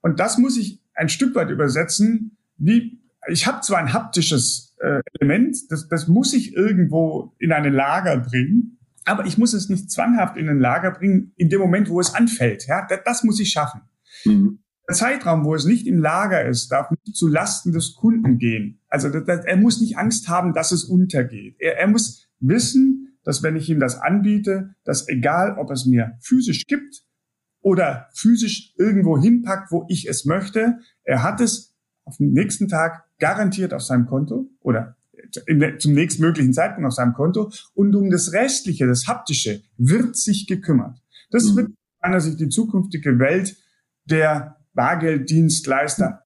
Und 0.00 0.18
das 0.18 0.38
muss 0.38 0.56
ich 0.56 0.82
ein 0.92 1.08
Stück 1.08 1.36
weit 1.36 1.50
übersetzen. 1.50 2.36
Wie 2.56 3.01
ich 3.28 3.46
habe 3.46 3.60
zwar 3.60 3.78
ein 3.78 3.92
haptisches 3.92 4.76
äh, 4.80 5.00
Element, 5.18 5.56
das, 5.70 5.88
das 5.88 6.08
muss 6.08 6.32
ich 6.32 6.54
irgendwo 6.54 7.34
in 7.38 7.52
eine 7.52 7.70
Lager 7.70 8.18
bringen, 8.18 8.78
aber 9.04 9.26
ich 9.26 9.38
muss 9.38 9.52
es 9.52 9.68
nicht 9.68 9.90
zwanghaft 9.90 10.36
in 10.36 10.48
ein 10.48 10.58
Lager 10.58 10.92
bringen, 10.92 11.32
in 11.36 11.48
dem 11.48 11.60
Moment, 11.60 11.88
wo 11.88 12.00
es 12.00 12.14
anfällt. 12.14 12.66
Ja, 12.66 12.86
das, 12.88 13.00
das 13.04 13.24
muss 13.24 13.40
ich 13.40 13.50
schaffen. 13.50 13.82
Mhm. 14.24 14.60
Der 14.88 14.96
Zeitraum, 14.96 15.44
wo 15.44 15.54
es 15.54 15.64
nicht 15.64 15.86
im 15.86 15.98
Lager 15.98 16.44
ist, 16.44 16.68
darf 16.68 16.90
nicht 16.90 17.16
zu 17.16 17.28
Lasten 17.28 17.72
des 17.72 17.94
Kunden 17.94 18.38
gehen. 18.38 18.80
Also 18.88 19.08
das, 19.08 19.24
das, 19.24 19.44
er 19.44 19.56
muss 19.56 19.80
nicht 19.80 19.96
Angst 19.96 20.28
haben, 20.28 20.52
dass 20.52 20.72
es 20.72 20.84
untergeht. 20.84 21.56
Er, 21.58 21.78
er 21.78 21.86
muss 21.86 22.28
wissen, 22.40 23.16
dass 23.24 23.42
wenn 23.42 23.56
ich 23.56 23.70
ihm 23.70 23.78
das 23.78 24.00
anbiete, 24.00 24.74
dass 24.84 25.08
egal, 25.08 25.56
ob 25.58 25.70
es 25.70 25.86
mir 25.86 26.18
physisch 26.20 26.66
gibt 26.66 27.04
oder 27.60 28.08
physisch 28.14 28.74
irgendwo 28.76 29.20
hinpackt, 29.20 29.70
wo 29.70 29.86
ich 29.88 30.08
es 30.08 30.24
möchte, 30.24 30.78
er 31.04 31.22
hat 31.22 31.40
es 31.40 31.71
auf 32.04 32.16
den 32.16 32.32
nächsten 32.32 32.68
Tag 32.68 33.04
garantiert 33.18 33.72
auf 33.72 33.82
seinem 33.82 34.06
Konto 34.06 34.50
oder 34.60 34.96
zum 35.78 35.92
nächstmöglichen 35.92 36.52
Zeitpunkt 36.52 36.86
auf 36.86 36.94
seinem 36.94 37.14
Konto 37.14 37.50
und 37.74 37.94
um 37.94 38.10
das 38.10 38.32
Restliche, 38.32 38.86
das 38.86 39.06
Haptische, 39.06 39.62
wird 39.76 40.16
sich 40.16 40.46
gekümmert. 40.46 40.98
Das 41.30 41.44
mhm. 41.44 41.56
wird 41.56 41.70
meiner 42.02 42.20
Sicht 42.20 42.40
die 42.40 42.48
zukünftige 42.48 43.18
Welt 43.18 43.56
der 44.04 44.56
Bargelddienstleister 44.74 46.24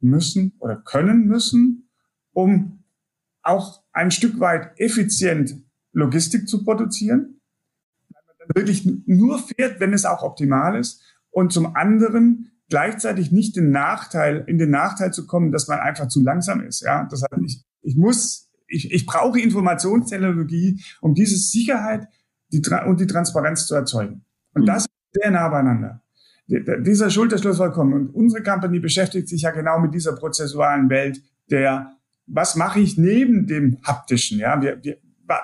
müssen 0.00 0.52
oder 0.58 0.76
können 0.76 1.26
müssen, 1.26 1.88
um 2.32 2.84
auch 3.42 3.82
ein 3.92 4.10
Stück 4.10 4.38
weit 4.40 4.78
effizient 4.78 5.62
Logistik 5.92 6.48
zu 6.48 6.62
produzieren, 6.64 7.40
weil 8.10 8.22
man 8.26 8.34
dann 8.38 8.48
wirklich 8.54 8.88
nur 9.06 9.38
fährt, 9.38 9.80
wenn 9.80 9.92
es 9.92 10.04
auch 10.04 10.22
optimal 10.22 10.78
ist 10.78 11.02
und 11.30 11.52
zum 11.52 11.74
anderen 11.74 12.49
gleichzeitig 12.70 13.32
nicht 13.32 13.56
den 13.56 13.70
Nachteil, 13.70 14.44
in 14.46 14.56
den 14.56 14.70
Nachteil 14.70 15.12
zu 15.12 15.26
kommen, 15.26 15.52
dass 15.52 15.68
man 15.68 15.80
einfach 15.80 16.08
zu 16.08 16.22
langsam 16.22 16.62
ist. 16.62 16.80
Ja, 16.80 17.06
das 17.10 17.22
heißt, 17.22 17.42
ich, 17.44 17.62
ich 17.82 17.96
muss, 17.96 18.48
ich, 18.68 18.92
ich 18.92 19.04
brauche 19.04 19.40
Informationstechnologie, 19.40 20.80
um 21.00 21.14
diese 21.14 21.36
Sicherheit 21.36 22.08
die, 22.52 22.62
und 22.86 23.00
die 23.00 23.06
Transparenz 23.06 23.66
zu 23.66 23.74
erzeugen. 23.74 24.24
Und 24.54 24.62
mhm. 24.62 24.66
das 24.66 24.84
ist 24.84 25.22
sehr 25.22 25.30
nah 25.32 25.48
beieinander. 25.48 26.00
Dieser 26.46 27.10
Schulterschluss 27.10 27.58
vollkommen. 27.58 27.92
Und 27.92 28.08
unsere 28.10 28.42
Company 28.42 28.80
beschäftigt 28.80 29.28
sich 29.28 29.42
ja 29.42 29.50
genau 29.50 29.78
mit 29.78 29.94
dieser 29.94 30.14
prozessualen 30.14 30.88
Welt 30.90 31.22
der, 31.50 31.96
was 32.26 32.56
mache 32.56 32.80
ich 32.80 32.96
neben 32.96 33.46
dem 33.46 33.78
haptischen? 33.84 34.38
Ja, 34.38 34.60
wir, 34.60 34.82
wir, 34.82 34.98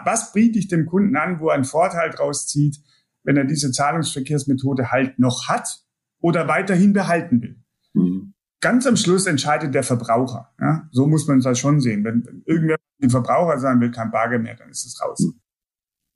was 0.05 0.33
biete 0.33 0.59
ich 0.59 0.69
dem 0.69 0.87
Kunden 0.87 1.17
an, 1.17 1.39
wo 1.39 1.49
er 1.49 1.55
einen 1.55 1.65
Vorteil 1.65 2.11
draus 2.11 2.49
zieht, 2.49 2.81
wenn 3.23 3.37
er 3.37 3.45
diese 3.45 3.71
Zahlungsverkehrsmethode 3.71 4.91
halt 4.91 5.19
noch 5.19 5.49
hat 5.49 5.86
oder 6.21 6.49
weiterhin 6.49 6.93
behalten 6.93 7.43
will. 7.43 7.57
Mhm. 7.95 8.35
Ganz 8.61 8.87
am 8.87 8.97
Schluss 8.97 9.27
entscheidet 9.27 9.75
der 9.75 9.83
Verbraucher. 9.83 10.53
Ja? 10.61 10.89
So 10.91 11.07
muss 11.07 11.27
man 11.27 11.41
das 11.41 11.59
schon 11.59 11.81
sehen. 11.81 12.05
Wenn, 12.05 12.25
wenn 12.27 12.43
irgendwer 12.47 12.77
den 13.01 13.11
Verbraucher 13.11 13.59
sagen 13.59 13.81
will, 13.81 13.91
kein 13.91 14.11
Bargeld 14.11 14.43
mehr, 14.43 14.57
dann 14.57 14.71
ist 14.71 14.87
es 14.87 15.01
raus. 15.03 15.21
Mhm. 15.21 15.41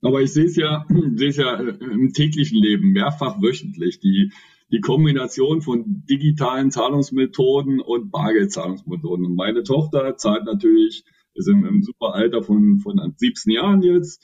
Aber 0.03 0.23
ich 0.23 0.33
sehe 0.33 0.47
es 0.47 0.57
ja, 0.57 0.87
sehe 1.15 1.29
es 1.29 1.37
ja 1.37 1.61
äh, 1.61 1.77
im 1.81 2.13
täglichen 2.13 2.59
Leben 2.59 2.93
mehrfach 2.93 3.41
wöchentlich. 3.43 4.01
Die, 4.01 4.33
die 4.73 4.81
Kombination 4.81 5.63
von 5.63 6.05
digitalen 6.09 6.71
Zahlungsmethoden 6.71 7.81
und 7.81 8.11
Bargeldzahlungsmethoden. 8.11 9.27
Und 9.27 9.35
meine 9.35 9.63
Tochter 9.63 10.17
zahlt 10.17 10.45
natürlich, 10.45 11.05
ist 11.35 11.49
im, 11.49 11.65
im 11.65 11.83
super 11.83 12.15
Alter 12.15 12.43
von, 12.43 12.79
von 12.79 13.01
17 13.17 13.53
Jahren 13.53 13.83
jetzt, 13.83 14.23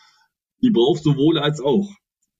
die 0.62 0.70
braucht 0.70 1.02
sowohl 1.02 1.38
als 1.38 1.60
auch. 1.60 1.90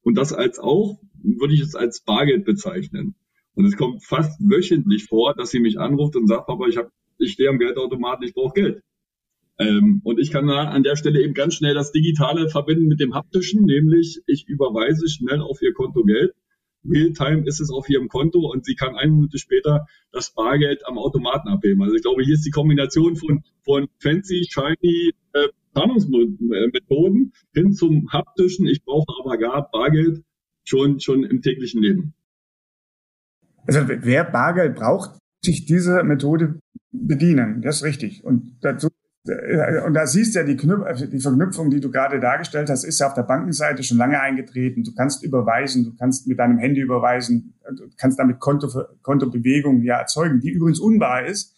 Und 0.02 0.16
das 0.16 0.32
als 0.32 0.58
auch 0.58 1.00
würde 1.14 1.54
ich 1.54 1.60
es 1.60 1.74
als 1.74 2.00
Bargeld 2.02 2.44
bezeichnen. 2.44 3.16
Und 3.56 3.64
es 3.64 3.76
kommt 3.76 4.04
fast 4.04 4.38
wöchentlich 4.38 5.04
vor, 5.04 5.34
dass 5.34 5.50
sie 5.50 5.60
mich 5.60 5.80
anruft 5.80 6.14
und 6.14 6.26
sagt, 6.28 6.46
Papa, 6.46 6.66
ich, 6.68 6.76
hab, 6.76 6.90
ich 7.18 7.32
stehe 7.32 7.48
am 7.48 7.58
Geldautomaten, 7.58 8.26
ich 8.26 8.34
brauche 8.34 8.52
Geld. 8.52 8.82
Ähm, 9.58 10.02
und 10.04 10.20
ich 10.20 10.30
kann 10.30 10.46
da 10.46 10.64
an 10.64 10.82
der 10.82 10.96
Stelle 10.96 11.22
eben 11.22 11.32
ganz 11.32 11.54
schnell 11.54 11.74
das 11.74 11.90
Digitale 11.90 12.50
verbinden 12.50 12.86
mit 12.86 13.00
dem 13.00 13.14
Haptischen, 13.14 13.64
nämlich 13.64 14.20
ich 14.26 14.46
überweise 14.46 15.08
schnell 15.08 15.40
auf 15.40 15.62
ihr 15.62 15.72
Konto 15.72 16.04
Geld. 16.04 16.34
Realtime 16.84 17.44
ist 17.46 17.60
es 17.60 17.70
auf 17.70 17.88
ihrem 17.88 18.08
Konto 18.08 18.40
und 18.40 18.66
sie 18.66 18.74
kann 18.74 18.94
eine 18.94 19.10
Minute 19.10 19.38
später 19.38 19.86
das 20.12 20.34
Bargeld 20.34 20.86
am 20.86 20.98
Automaten 20.98 21.48
abheben. 21.48 21.82
Also 21.82 21.96
ich 21.96 22.02
glaube, 22.02 22.22
hier 22.22 22.34
ist 22.34 22.44
die 22.44 22.50
Kombination 22.50 23.16
von, 23.16 23.42
von 23.64 23.88
fancy, 23.98 24.46
shiny 24.48 25.12
äh, 25.32 25.48
Zahlungsmethoden 25.72 27.32
hin 27.54 27.72
zum 27.72 28.12
haptischen, 28.12 28.66
ich 28.66 28.84
brauche 28.84 29.12
aber 29.18 29.38
gar 29.38 29.70
Bargeld 29.70 30.22
schon, 30.64 31.00
schon 31.00 31.24
im 31.24 31.40
täglichen 31.40 31.82
Leben. 31.82 32.14
Also 33.66 33.80
wer 33.86 34.24
Bargeld 34.24 34.76
braucht, 34.76 35.18
sich 35.44 35.66
dieser 35.66 36.02
Methode 36.04 36.60
bedienen. 36.92 37.62
Das 37.62 37.76
ist 37.76 37.84
richtig. 37.84 38.24
Und 38.24 38.58
dazu 38.62 38.88
und 39.84 39.94
da 39.94 40.06
siehst 40.06 40.34
du 40.34 40.40
ja 40.40 40.44
die, 40.44 40.56
also 40.84 41.06
die 41.06 41.18
Verknüpfung, 41.18 41.70
die 41.70 41.80
du 41.80 41.90
gerade 41.90 42.20
dargestellt 42.20 42.70
hast, 42.70 42.84
ist 42.84 43.00
ja 43.00 43.08
auf 43.08 43.14
der 43.14 43.24
Bankenseite 43.24 43.82
schon 43.82 43.98
lange 43.98 44.20
eingetreten. 44.20 44.84
Du 44.84 44.94
kannst 44.94 45.24
überweisen, 45.24 45.84
du 45.84 45.96
kannst 45.96 46.28
mit 46.28 46.38
deinem 46.38 46.58
Handy 46.58 46.80
überweisen, 46.80 47.54
du 47.76 47.88
kannst 47.96 48.18
damit 48.18 48.38
Konto, 48.38 48.68
Kontobewegungen 49.02 49.82
ja 49.82 49.98
erzeugen, 49.98 50.40
die 50.40 50.50
übrigens 50.50 50.78
unbar 50.78 51.26
ist. 51.26 51.56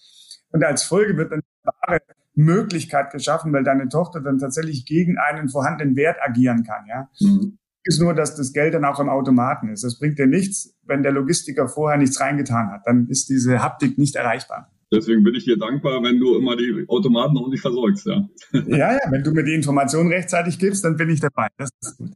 Und 0.50 0.64
als 0.64 0.82
Folge 0.82 1.16
wird 1.16 1.32
dann 1.32 1.42
eine 1.62 1.72
wahre 1.82 2.02
Möglichkeit 2.34 3.10
geschaffen, 3.10 3.52
weil 3.52 3.64
deine 3.64 3.88
Tochter 3.88 4.20
dann 4.20 4.38
tatsächlich 4.38 4.86
gegen 4.86 5.18
einen 5.18 5.48
vorhandenen 5.48 5.96
Wert 5.96 6.16
agieren 6.22 6.64
kann. 6.64 6.86
Ja, 6.88 7.10
mhm. 7.20 7.58
Ist 7.88 8.00
nur, 8.00 8.14
dass 8.14 8.36
das 8.36 8.52
Geld 8.52 8.74
dann 8.74 8.84
auch 8.84 9.00
im 9.00 9.08
Automaten 9.08 9.70
ist. 9.70 9.82
Das 9.82 9.98
bringt 9.98 10.18
dir 10.18 10.26
nichts, 10.26 10.78
wenn 10.84 11.02
der 11.02 11.12
Logistiker 11.12 11.68
vorher 11.68 11.98
nichts 11.98 12.20
reingetan 12.20 12.70
hat. 12.70 12.82
Dann 12.84 13.08
ist 13.08 13.28
diese 13.30 13.62
Haptik 13.62 13.96
nicht 13.96 14.14
erreichbar. 14.14 14.70
Deswegen 14.92 15.22
bin 15.22 15.34
ich 15.34 15.44
dir 15.44 15.58
dankbar, 15.58 16.02
wenn 16.02 16.20
du 16.20 16.36
immer 16.36 16.56
die 16.56 16.84
Automaten 16.88 17.36
ordentlich 17.36 17.60
versorgst, 17.60 18.06
ja. 18.06 18.28
Ja, 18.52 18.92
ja, 18.92 18.98
wenn 19.10 19.22
du 19.22 19.32
mir 19.32 19.42
die 19.42 19.54
Informationen 19.54 20.10
rechtzeitig 20.12 20.58
gibst, 20.58 20.84
dann 20.84 20.96
bin 20.96 21.10
ich 21.10 21.20
dabei. 21.20 21.48
Das 21.56 21.70
ist 21.82 21.98
gut. 21.98 22.12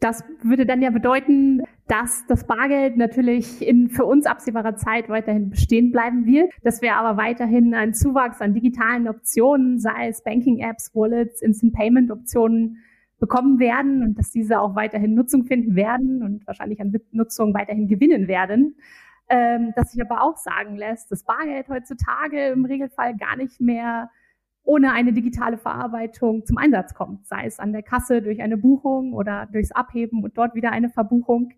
Das 0.00 0.24
würde 0.42 0.66
dann 0.66 0.82
ja 0.82 0.90
bedeuten, 0.90 1.62
dass 1.86 2.24
das 2.26 2.46
Bargeld 2.46 2.96
natürlich 2.96 3.66
in 3.66 3.88
für 3.88 4.04
uns 4.04 4.26
absehbarer 4.26 4.74
Zeit 4.74 5.08
weiterhin 5.08 5.50
bestehen 5.50 5.92
bleiben 5.92 6.26
wird, 6.26 6.50
dass 6.62 6.82
wir 6.82 6.96
aber 6.96 7.16
weiterhin 7.16 7.72
einen 7.72 7.94
Zuwachs 7.94 8.40
an 8.40 8.52
digitalen 8.52 9.06
Optionen, 9.06 9.78
sei 9.78 10.08
es 10.08 10.22
Banking-Apps, 10.24 10.90
Wallets, 10.94 11.40
Instant-Payment-Optionen 11.40 12.78
bekommen 13.22 13.58
werden 13.58 14.02
und 14.02 14.18
dass 14.18 14.30
diese 14.30 14.60
auch 14.60 14.74
weiterhin 14.74 15.14
Nutzung 15.14 15.46
finden 15.46 15.74
werden 15.74 16.22
und 16.22 16.46
wahrscheinlich 16.46 16.80
an 16.82 16.92
Nutzung 17.12 17.54
weiterhin 17.54 17.88
gewinnen 17.88 18.28
werden 18.28 18.74
ähm, 19.32 19.72
dass 19.76 19.92
sich 19.92 20.02
aber 20.02 20.22
auch 20.22 20.36
sagen 20.36 20.76
lässt, 20.76 21.10
dass 21.10 21.24
Bargeld 21.24 21.68
heutzutage 21.70 22.48
im 22.48 22.66
Regelfall 22.66 23.16
gar 23.16 23.36
nicht 23.36 23.60
mehr 23.60 24.10
ohne 24.62 24.92
eine 24.92 25.14
digitale 25.14 25.56
Verarbeitung 25.56 26.44
zum 26.44 26.58
Einsatz 26.58 26.92
kommt, 26.94 27.26
sei 27.26 27.46
es 27.46 27.58
an 27.58 27.72
der 27.72 27.82
Kasse 27.82 28.20
durch 28.20 28.42
eine 28.42 28.58
Buchung 28.58 29.14
oder 29.14 29.48
durchs 29.50 29.72
Abheben 29.72 30.22
und 30.22 30.36
dort 30.36 30.54
wieder 30.54 30.70
eine 30.70 30.90
Verbuchung. 30.90 31.50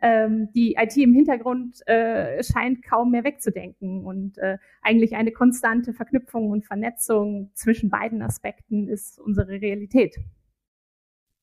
Ähm, 0.00 0.48
die 0.54 0.76
IT 0.80 0.96
im 0.96 1.12
Hintergrund 1.12 1.86
äh, 1.86 2.42
scheint 2.42 2.82
kaum 2.82 3.10
mehr 3.10 3.24
wegzudenken 3.24 4.06
und 4.06 4.38
äh, 4.38 4.56
eigentlich 4.80 5.14
eine 5.14 5.30
konstante 5.30 5.92
Verknüpfung 5.92 6.50
und 6.50 6.64
Vernetzung 6.64 7.50
zwischen 7.52 7.90
beiden 7.90 8.22
Aspekten 8.22 8.88
ist 8.88 9.20
unsere 9.20 9.60
Realität. 9.60 10.16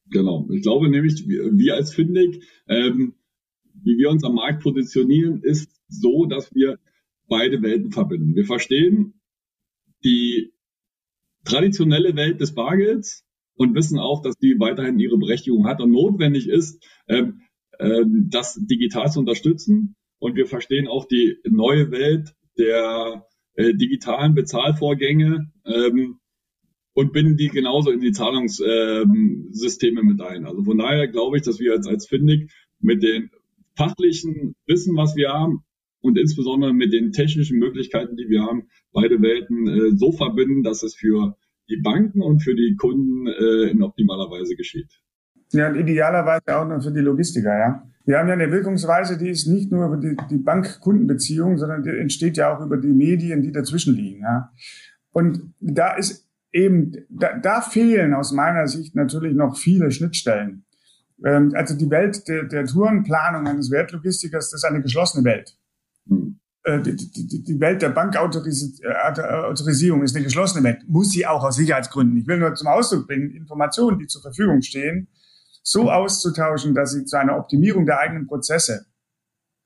Genau. 0.09 0.47
Ich 0.51 0.61
glaube 0.61 0.89
nämlich, 0.89 1.27
wir 1.27 1.75
als 1.75 1.93
Findig, 1.93 2.43
ähm, 2.67 3.15
wie 3.73 3.97
wir 3.97 4.09
uns 4.09 4.23
am 4.23 4.35
Markt 4.35 4.63
positionieren, 4.63 5.41
ist 5.41 5.69
so, 5.87 6.25
dass 6.25 6.53
wir 6.53 6.79
beide 7.27 7.61
Welten 7.61 7.91
verbinden. 7.91 8.35
Wir 8.35 8.45
verstehen 8.45 9.19
die 10.03 10.53
traditionelle 11.43 12.15
Welt 12.15 12.39
des 12.41 12.53
Bargelds 12.53 13.25
und 13.55 13.75
wissen 13.75 13.99
auch, 13.99 14.21
dass 14.21 14.37
die 14.37 14.59
weiterhin 14.59 14.99
ihre 14.99 15.17
Berechtigung 15.17 15.67
hat 15.67 15.81
und 15.81 15.91
notwendig 15.91 16.47
ist, 16.47 16.83
ähm, 17.07 17.41
ähm, 17.79 18.27
das 18.29 18.59
digital 18.61 19.11
zu 19.11 19.19
unterstützen. 19.19 19.95
Und 20.19 20.35
wir 20.35 20.45
verstehen 20.45 20.87
auch 20.87 21.05
die 21.07 21.37
neue 21.49 21.91
Welt 21.91 22.35
der 22.57 23.27
äh, 23.53 23.73
digitalen 23.73 24.33
Bezahlvorgänge 24.33 25.51
ähm, 25.65 26.19
und 26.95 27.11
binden 27.11 27.35
die 27.35 27.49
genauso 27.49 27.91
in 27.91 27.99
die 27.99 28.13
Zahlungssysteme 28.13 30.01
mit 30.01 30.21
ein. 30.21 30.45
Also 30.45 30.63
von 30.63 30.77
daher 30.77 31.07
glaube 31.07 31.37
ich, 31.37 31.43
dass 31.43 31.59
wir 31.59 31.73
als, 31.73 31.87
als 31.87 32.07
Findig 32.07 32.51
mit 32.79 33.03
den 33.03 33.29
fachlichen 33.75 34.55
Wissen, 34.65 34.95
was 34.95 35.15
wir 35.15 35.29
haben, 35.29 35.63
und 35.99 36.17
insbesondere 36.17 36.71
mit 36.71 36.93
den 36.93 37.11
technischen 37.11 37.57
Möglichkeiten, 37.57 38.15
die 38.15 38.29
wir 38.29 38.43
haben, 38.43 38.67
beide 38.93 39.21
Welten 39.21 39.67
äh, 39.67 39.97
so 39.97 40.11
verbinden, 40.11 40.61
dass 40.61 40.83
es 40.83 40.95
für 40.95 41.35
die 41.67 41.77
Banken 41.77 42.21
und 42.21 42.43
für 42.43 42.55
die 42.55 42.75
Kunden 42.75 43.27
äh, 43.27 43.71
in 43.71 43.81
optimaler 43.81 44.29
Weise 44.29 44.55
geschieht. 44.55 45.01
Ja, 45.51 45.67
und 45.67 45.75
idealerweise 45.75 46.57
auch 46.57 46.67
noch 46.67 46.81
für 46.81 46.91
die 46.91 47.01
Logistiker, 47.01 47.57
ja. 47.57 47.83
Wir 48.05 48.19
haben 48.19 48.27
ja 48.27 48.35
eine 48.35 48.51
Wirkungsweise, 48.51 49.17
die 49.17 49.29
ist 49.29 49.47
nicht 49.47 49.71
nur 49.71 49.87
über 49.87 49.97
die, 49.97 50.15
die 50.29 50.37
Bank-Kundenbeziehung, 50.37 51.57
sondern 51.57 51.81
die 51.81 51.89
entsteht 51.89 52.37
ja 52.37 52.55
auch 52.55 52.63
über 52.63 52.77
die 52.77 52.93
Medien, 52.93 53.41
die 53.41 53.51
dazwischen 53.51 53.95
liegen, 53.95 54.21
ja. 54.21 54.51
Und 55.11 55.53
da 55.59 55.95
ist 55.95 56.24
eben, 56.55 56.93
da, 57.09 57.37
da 57.37 57.61
fehlen 57.61 58.13
aus 58.13 58.31
meiner 58.31 58.67
Sicht 58.67 58.95
natürlich 58.95 59.35
noch 59.35 59.57
viele 59.57 59.91
Schnittstellen. 59.91 60.63
Ähm, 61.23 61.51
also 61.53 61.75
die 61.75 61.89
Welt 61.89 62.27
der, 62.29 62.43
der 62.43 62.65
Tourenplanung 62.65 63.45
eines 63.45 63.69
Wertlogistikers, 63.69 64.51
das 64.51 64.63
ist 64.63 64.69
eine 64.69 64.81
geschlossene 64.81 65.25
Welt. 65.25 65.57
Hm. 66.07 66.39
Äh, 66.63 66.79
die, 66.81 66.95
die, 66.95 67.43
die 67.43 67.59
Welt 67.59 67.81
der 67.81 67.89
Bankautorisierung 67.89 70.01
ist 70.01 70.15
eine 70.15 70.23
geschlossene 70.23 70.63
Welt. 70.63 70.87
Muss 70.87 71.11
sie 71.11 71.27
auch 71.27 71.43
aus 71.43 71.57
Sicherheitsgründen. 71.57 72.17
Ich 72.17 72.27
will 72.27 72.39
nur 72.39 72.55
zum 72.55 72.67
Ausdruck 72.67 73.07
bringen, 73.07 73.31
Informationen, 73.31 73.99
die 73.99 74.07
zur 74.07 74.21
Verfügung 74.21 74.61
stehen, 74.61 75.09
so 75.61 75.91
auszutauschen, 75.91 76.73
dass 76.73 76.93
sie 76.93 77.03
zu 77.03 77.19
einer 77.19 77.37
Optimierung 77.37 77.85
der 77.85 77.99
eigenen 77.99 78.27
Prozesse 78.27 78.85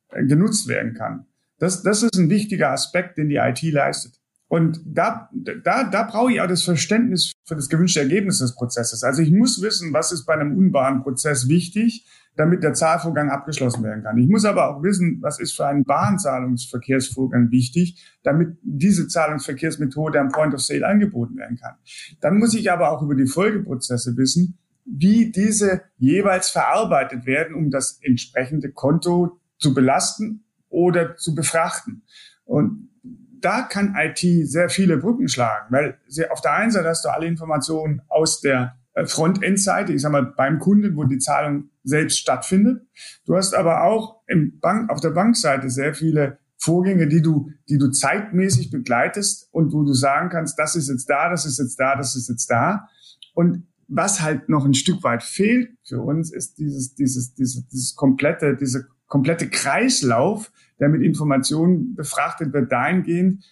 äh, 0.09 0.25
genutzt 0.25 0.67
werden 0.67 0.95
kann. 0.95 1.27
Das, 1.59 1.83
das 1.83 2.01
ist 2.01 2.17
ein 2.17 2.31
wichtiger 2.31 2.71
Aspekt, 2.71 3.19
den 3.19 3.29
die 3.29 3.35
IT 3.35 3.61
leistet. 3.61 4.18
Und 4.49 4.81
da, 4.83 5.29
da, 5.31 5.83
da 5.83 6.03
brauche 6.03 6.33
ich 6.33 6.41
auch 6.41 6.47
das 6.47 6.63
Verständnis 6.63 7.31
für 7.45 7.55
das 7.55 7.69
gewünschte 7.69 7.99
Ergebnis 7.99 8.39
des 8.39 8.55
Prozesses. 8.55 9.03
Also 9.03 9.21
ich 9.21 9.31
muss 9.31 9.61
wissen, 9.61 9.93
was 9.93 10.11
ist 10.11 10.25
bei 10.25 10.33
einem 10.33 10.57
unbaren 10.57 11.03
Prozess 11.03 11.47
wichtig, 11.47 12.07
damit 12.35 12.63
der 12.63 12.73
Zahlvorgang 12.73 13.29
abgeschlossen 13.29 13.83
werden 13.83 14.03
kann. 14.03 14.17
Ich 14.17 14.27
muss 14.27 14.45
aber 14.45 14.69
auch 14.69 14.81
wissen, 14.81 15.19
was 15.21 15.39
ist 15.39 15.55
für 15.55 15.67
einen 15.67 15.83
Bahnzahlungsverkehrsvorgang 15.83 17.51
wichtig, 17.51 18.03
damit 18.23 18.57
diese 18.63 19.07
Zahlungsverkehrsmethode 19.07 20.19
am 20.19 20.29
Point 20.29 20.55
of 20.55 20.61
Sale 20.61 20.87
angeboten 20.87 21.37
werden 21.37 21.57
kann. 21.57 21.75
Dann 22.19 22.39
muss 22.39 22.55
ich 22.55 22.71
aber 22.71 22.91
auch 22.91 23.03
über 23.03 23.13
die 23.13 23.27
Folgeprozesse 23.27 24.17
wissen, 24.17 24.57
wie 24.83 25.31
diese 25.31 25.81
jeweils 25.97 26.49
verarbeitet 26.49 27.27
werden, 27.27 27.53
um 27.53 27.69
das 27.69 27.99
entsprechende 28.01 28.71
Konto 28.71 29.39
zu 29.59 29.75
belasten 29.75 30.43
oder 30.69 31.17
zu 31.17 31.35
befrachten. 31.35 32.01
Und 32.45 32.89
da 33.41 33.61
kann 33.63 33.95
IT 33.97 34.19
sehr 34.49 34.69
viele 34.69 34.97
Brücken 34.97 35.27
schlagen, 35.27 35.67
weil 35.69 35.97
sie, 36.07 36.29
auf 36.29 36.41
der 36.41 36.53
einen 36.53 36.71
Seite 36.71 36.89
hast 36.89 37.05
du 37.05 37.09
alle 37.09 37.27
Informationen 37.27 38.01
aus 38.07 38.41
der 38.41 38.77
äh, 38.93 39.05
Frontend-Seite, 39.05 39.93
ich 39.93 40.01
sag 40.01 40.11
mal 40.11 40.33
beim 40.35 40.59
Kunden, 40.59 40.95
wo 40.95 41.03
die 41.03 41.19
Zahlung 41.19 41.69
selbst 41.83 42.19
stattfindet. 42.19 42.83
Du 43.25 43.35
hast 43.35 43.53
aber 43.53 43.83
auch 43.83 44.21
im 44.27 44.59
Bank, 44.59 44.89
auf 44.89 45.01
der 45.01 45.11
Bankseite 45.11 45.69
sehr 45.69 45.93
viele 45.93 46.39
Vorgänge, 46.57 47.07
die 47.07 47.21
du, 47.21 47.49
die 47.69 47.77
du 47.77 47.89
zeitmäßig 47.89 48.69
begleitest 48.69 49.47
und 49.51 49.71
wo 49.71 49.83
du 49.83 49.93
sagen 49.93 50.29
kannst, 50.29 50.59
das 50.59 50.75
ist 50.75 50.89
jetzt 50.89 51.09
da, 51.09 51.29
das 51.29 51.45
ist 51.45 51.57
jetzt 51.57 51.79
da, 51.79 51.95
das 51.95 52.15
ist 52.15 52.27
jetzt 52.29 52.47
da. 52.47 52.87
Und 53.33 53.65
was 53.87 54.21
halt 54.21 54.49
noch 54.49 54.65
ein 54.65 54.73
Stück 54.73 55.03
weit 55.03 55.23
fehlt 55.23 55.71
für 55.83 56.01
uns, 56.01 56.31
ist 56.31 56.57
dieses, 56.59 56.93
dieses, 56.95 57.33
dieses, 57.33 57.67
dieses 57.67 57.95
komplette, 57.95 58.55
diese 58.55 58.87
komplette 59.09 59.49
Kreislauf, 59.49 60.51
der 60.79 60.87
mit 60.87 61.01
Informationen 61.01 61.95
befrachtet 61.95 62.53
wird, 62.53 62.71
dahingehend, 62.71 63.43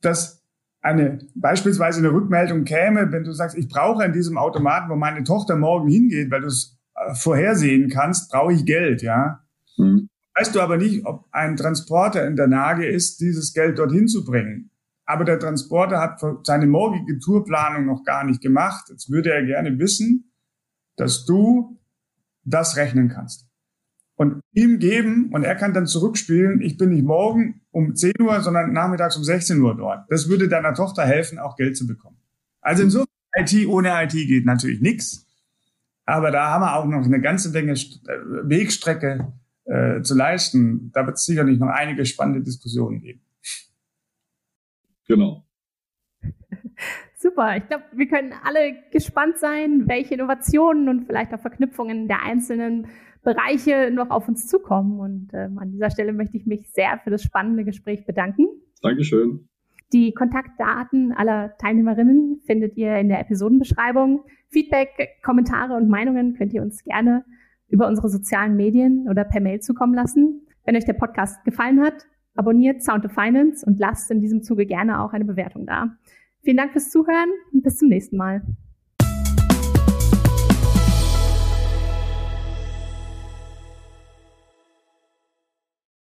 dass 0.00 0.44
eine, 0.82 1.18
beispielsweise 1.34 1.98
eine 1.98 2.12
Rückmeldung 2.12 2.64
käme, 2.64 3.10
wenn 3.10 3.24
du 3.24 3.32
sagst, 3.32 3.58
ich 3.58 3.68
brauche 3.68 4.04
in 4.04 4.12
diesem 4.12 4.38
Automaten, 4.38 4.88
wo 4.88 4.96
meine 4.96 5.24
Tochter 5.24 5.56
morgen 5.56 5.88
hingeht, 5.88 6.30
weil 6.30 6.42
du 6.42 6.46
es 6.46 6.78
äh, 6.94 7.14
vorhersehen 7.14 7.90
kannst, 7.90 8.30
brauche 8.30 8.52
ich 8.52 8.64
Geld, 8.64 9.02
ja. 9.02 9.40
Mhm. 9.76 10.08
Weißt 10.36 10.54
du 10.54 10.60
aber 10.60 10.76
nicht, 10.76 11.04
ob 11.04 11.26
ein 11.32 11.56
Transporter 11.56 12.26
in 12.26 12.36
der 12.36 12.46
Lage 12.46 12.86
ist, 12.86 13.20
dieses 13.20 13.52
Geld 13.52 13.78
dorthin 13.78 14.06
zu 14.06 14.24
bringen. 14.24 14.70
Aber 15.04 15.24
der 15.24 15.38
Transporter 15.38 16.00
hat 16.00 16.22
seine 16.44 16.66
morgige 16.66 17.18
Tourplanung 17.18 17.84
noch 17.84 18.04
gar 18.04 18.24
nicht 18.24 18.40
gemacht. 18.40 18.86
Jetzt 18.90 19.10
würde 19.10 19.32
er 19.32 19.44
gerne 19.44 19.78
wissen, 19.78 20.32
dass 20.96 21.26
du 21.26 21.78
das 22.44 22.76
rechnen 22.76 23.08
kannst 23.08 23.49
und 24.20 24.42
ihm 24.52 24.78
geben 24.80 25.30
und 25.32 25.44
er 25.44 25.56
kann 25.56 25.72
dann 25.72 25.86
zurückspielen, 25.86 26.60
ich 26.60 26.76
bin 26.76 26.90
nicht 26.90 27.06
morgen 27.06 27.62
um 27.70 27.96
10 27.96 28.20
Uhr, 28.20 28.38
sondern 28.42 28.70
nachmittags 28.74 29.16
um 29.16 29.24
16 29.24 29.58
Uhr 29.62 29.74
dort. 29.74 30.04
Das 30.10 30.28
würde 30.28 30.46
deiner 30.46 30.74
Tochter 30.74 31.06
helfen, 31.06 31.38
auch 31.38 31.56
Geld 31.56 31.74
zu 31.74 31.86
bekommen. 31.86 32.18
Also 32.60 32.82
insofern, 32.82 33.08
IT 33.34 33.66
ohne 33.66 33.88
IT 34.04 34.12
geht 34.12 34.44
natürlich 34.44 34.82
nichts. 34.82 35.26
Aber 36.04 36.30
da 36.30 36.50
haben 36.50 36.60
wir 36.60 36.76
auch 36.76 36.84
noch 36.84 37.02
eine 37.02 37.22
ganze 37.22 37.50
Menge 37.50 37.72
äh, 37.72 37.76
Wegstrecke 38.42 39.32
äh, 39.64 40.02
zu 40.02 40.14
leisten. 40.14 40.90
Da 40.92 41.06
wird 41.06 41.16
es 41.16 41.24
sicherlich 41.24 41.58
noch 41.58 41.68
einige 41.68 42.04
spannende 42.04 42.42
Diskussionen 42.42 43.00
geben. 43.00 43.22
Genau. 45.08 45.46
Super. 47.16 47.56
Ich 47.56 47.66
glaube, 47.68 47.84
wir 47.92 48.06
können 48.06 48.34
alle 48.44 48.74
gespannt 48.92 49.38
sein, 49.38 49.84
welche 49.86 50.12
Innovationen 50.12 50.90
und 50.90 51.06
vielleicht 51.06 51.32
auch 51.32 51.40
Verknüpfungen 51.40 52.06
der 52.06 52.22
einzelnen 52.22 52.86
Bereiche 53.22 53.90
noch 53.92 54.10
auf 54.10 54.28
uns 54.28 54.46
zukommen. 54.46 55.00
Und 55.00 55.30
ähm, 55.32 55.58
an 55.58 55.70
dieser 55.70 55.90
Stelle 55.90 56.12
möchte 56.12 56.36
ich 56.36 56.46
mich 56.46 56.70
sehr 56.70 56.98
für 57.02 57.10
das 57.10 57.22
spannende 57.22 57.64
Gespräch 57.64 58.06
bedanken. 58.06 58.46
Dankeschön. 58.82 59.48
Die 59.92 60.12
Kontaktdaten 60.12 61.12
aller 61.12 61.56
Teilnehmerinnen 61.58 62.40
findet 62.46 62.76
ihr 62.76 62.96
in 62.96 63.08
der 63.08 63.20
Episodenbeschreibung. 63.20 64.24
Feedback, 64.48 64.90
Kommentare 65.22 65.74
und 65.74 65.88
Meinungen 65.88 66.34
könnt 66.34 66.52
ihr 66.52 66.62
uns 66.62 66.84
gerne 66.84 67.24
über 67.68 67.88
unsere 67.88 68.08
sozialen 68.08 68.56
Medien 68.56 69.08
oder 69.08 69.24
per 69.24 69.40
Mail 69.40 69.60
zukommen 69.60 69.94
lassen. 69.94 70.46
Wenn 70.64 70.76
euch 70.76 70.84
der 70.84 70.92
Podcast 70.92 71.44
gefallen 71.44 71.80
hat, 71.80 72.06
abonniert 72.34 72.82
Sound 72.82 73.04
of 73.04 73.12
Finance 73.12 73.66
und 73.66 73.78
lasst 73.78 74.10
in 74.10 74.20
diesem 74.20 74.42
Zuge 74.42 74.66
gerne 74.66 75.00
auch 75.00 75.12
eine 75.12 75.24
Bewertung 75.24 75.66
da. 75.66 75.96
Vielen 76.42 76.56
Dank 76.56 76.72
fürs 76.72 76.90
Zuhören 76.90 77.30
und 77.52 77.62
bis 77.62 77.76
zum 77.76 77.88
nächsten 77.88 78.16
Mal. 78.16 78.42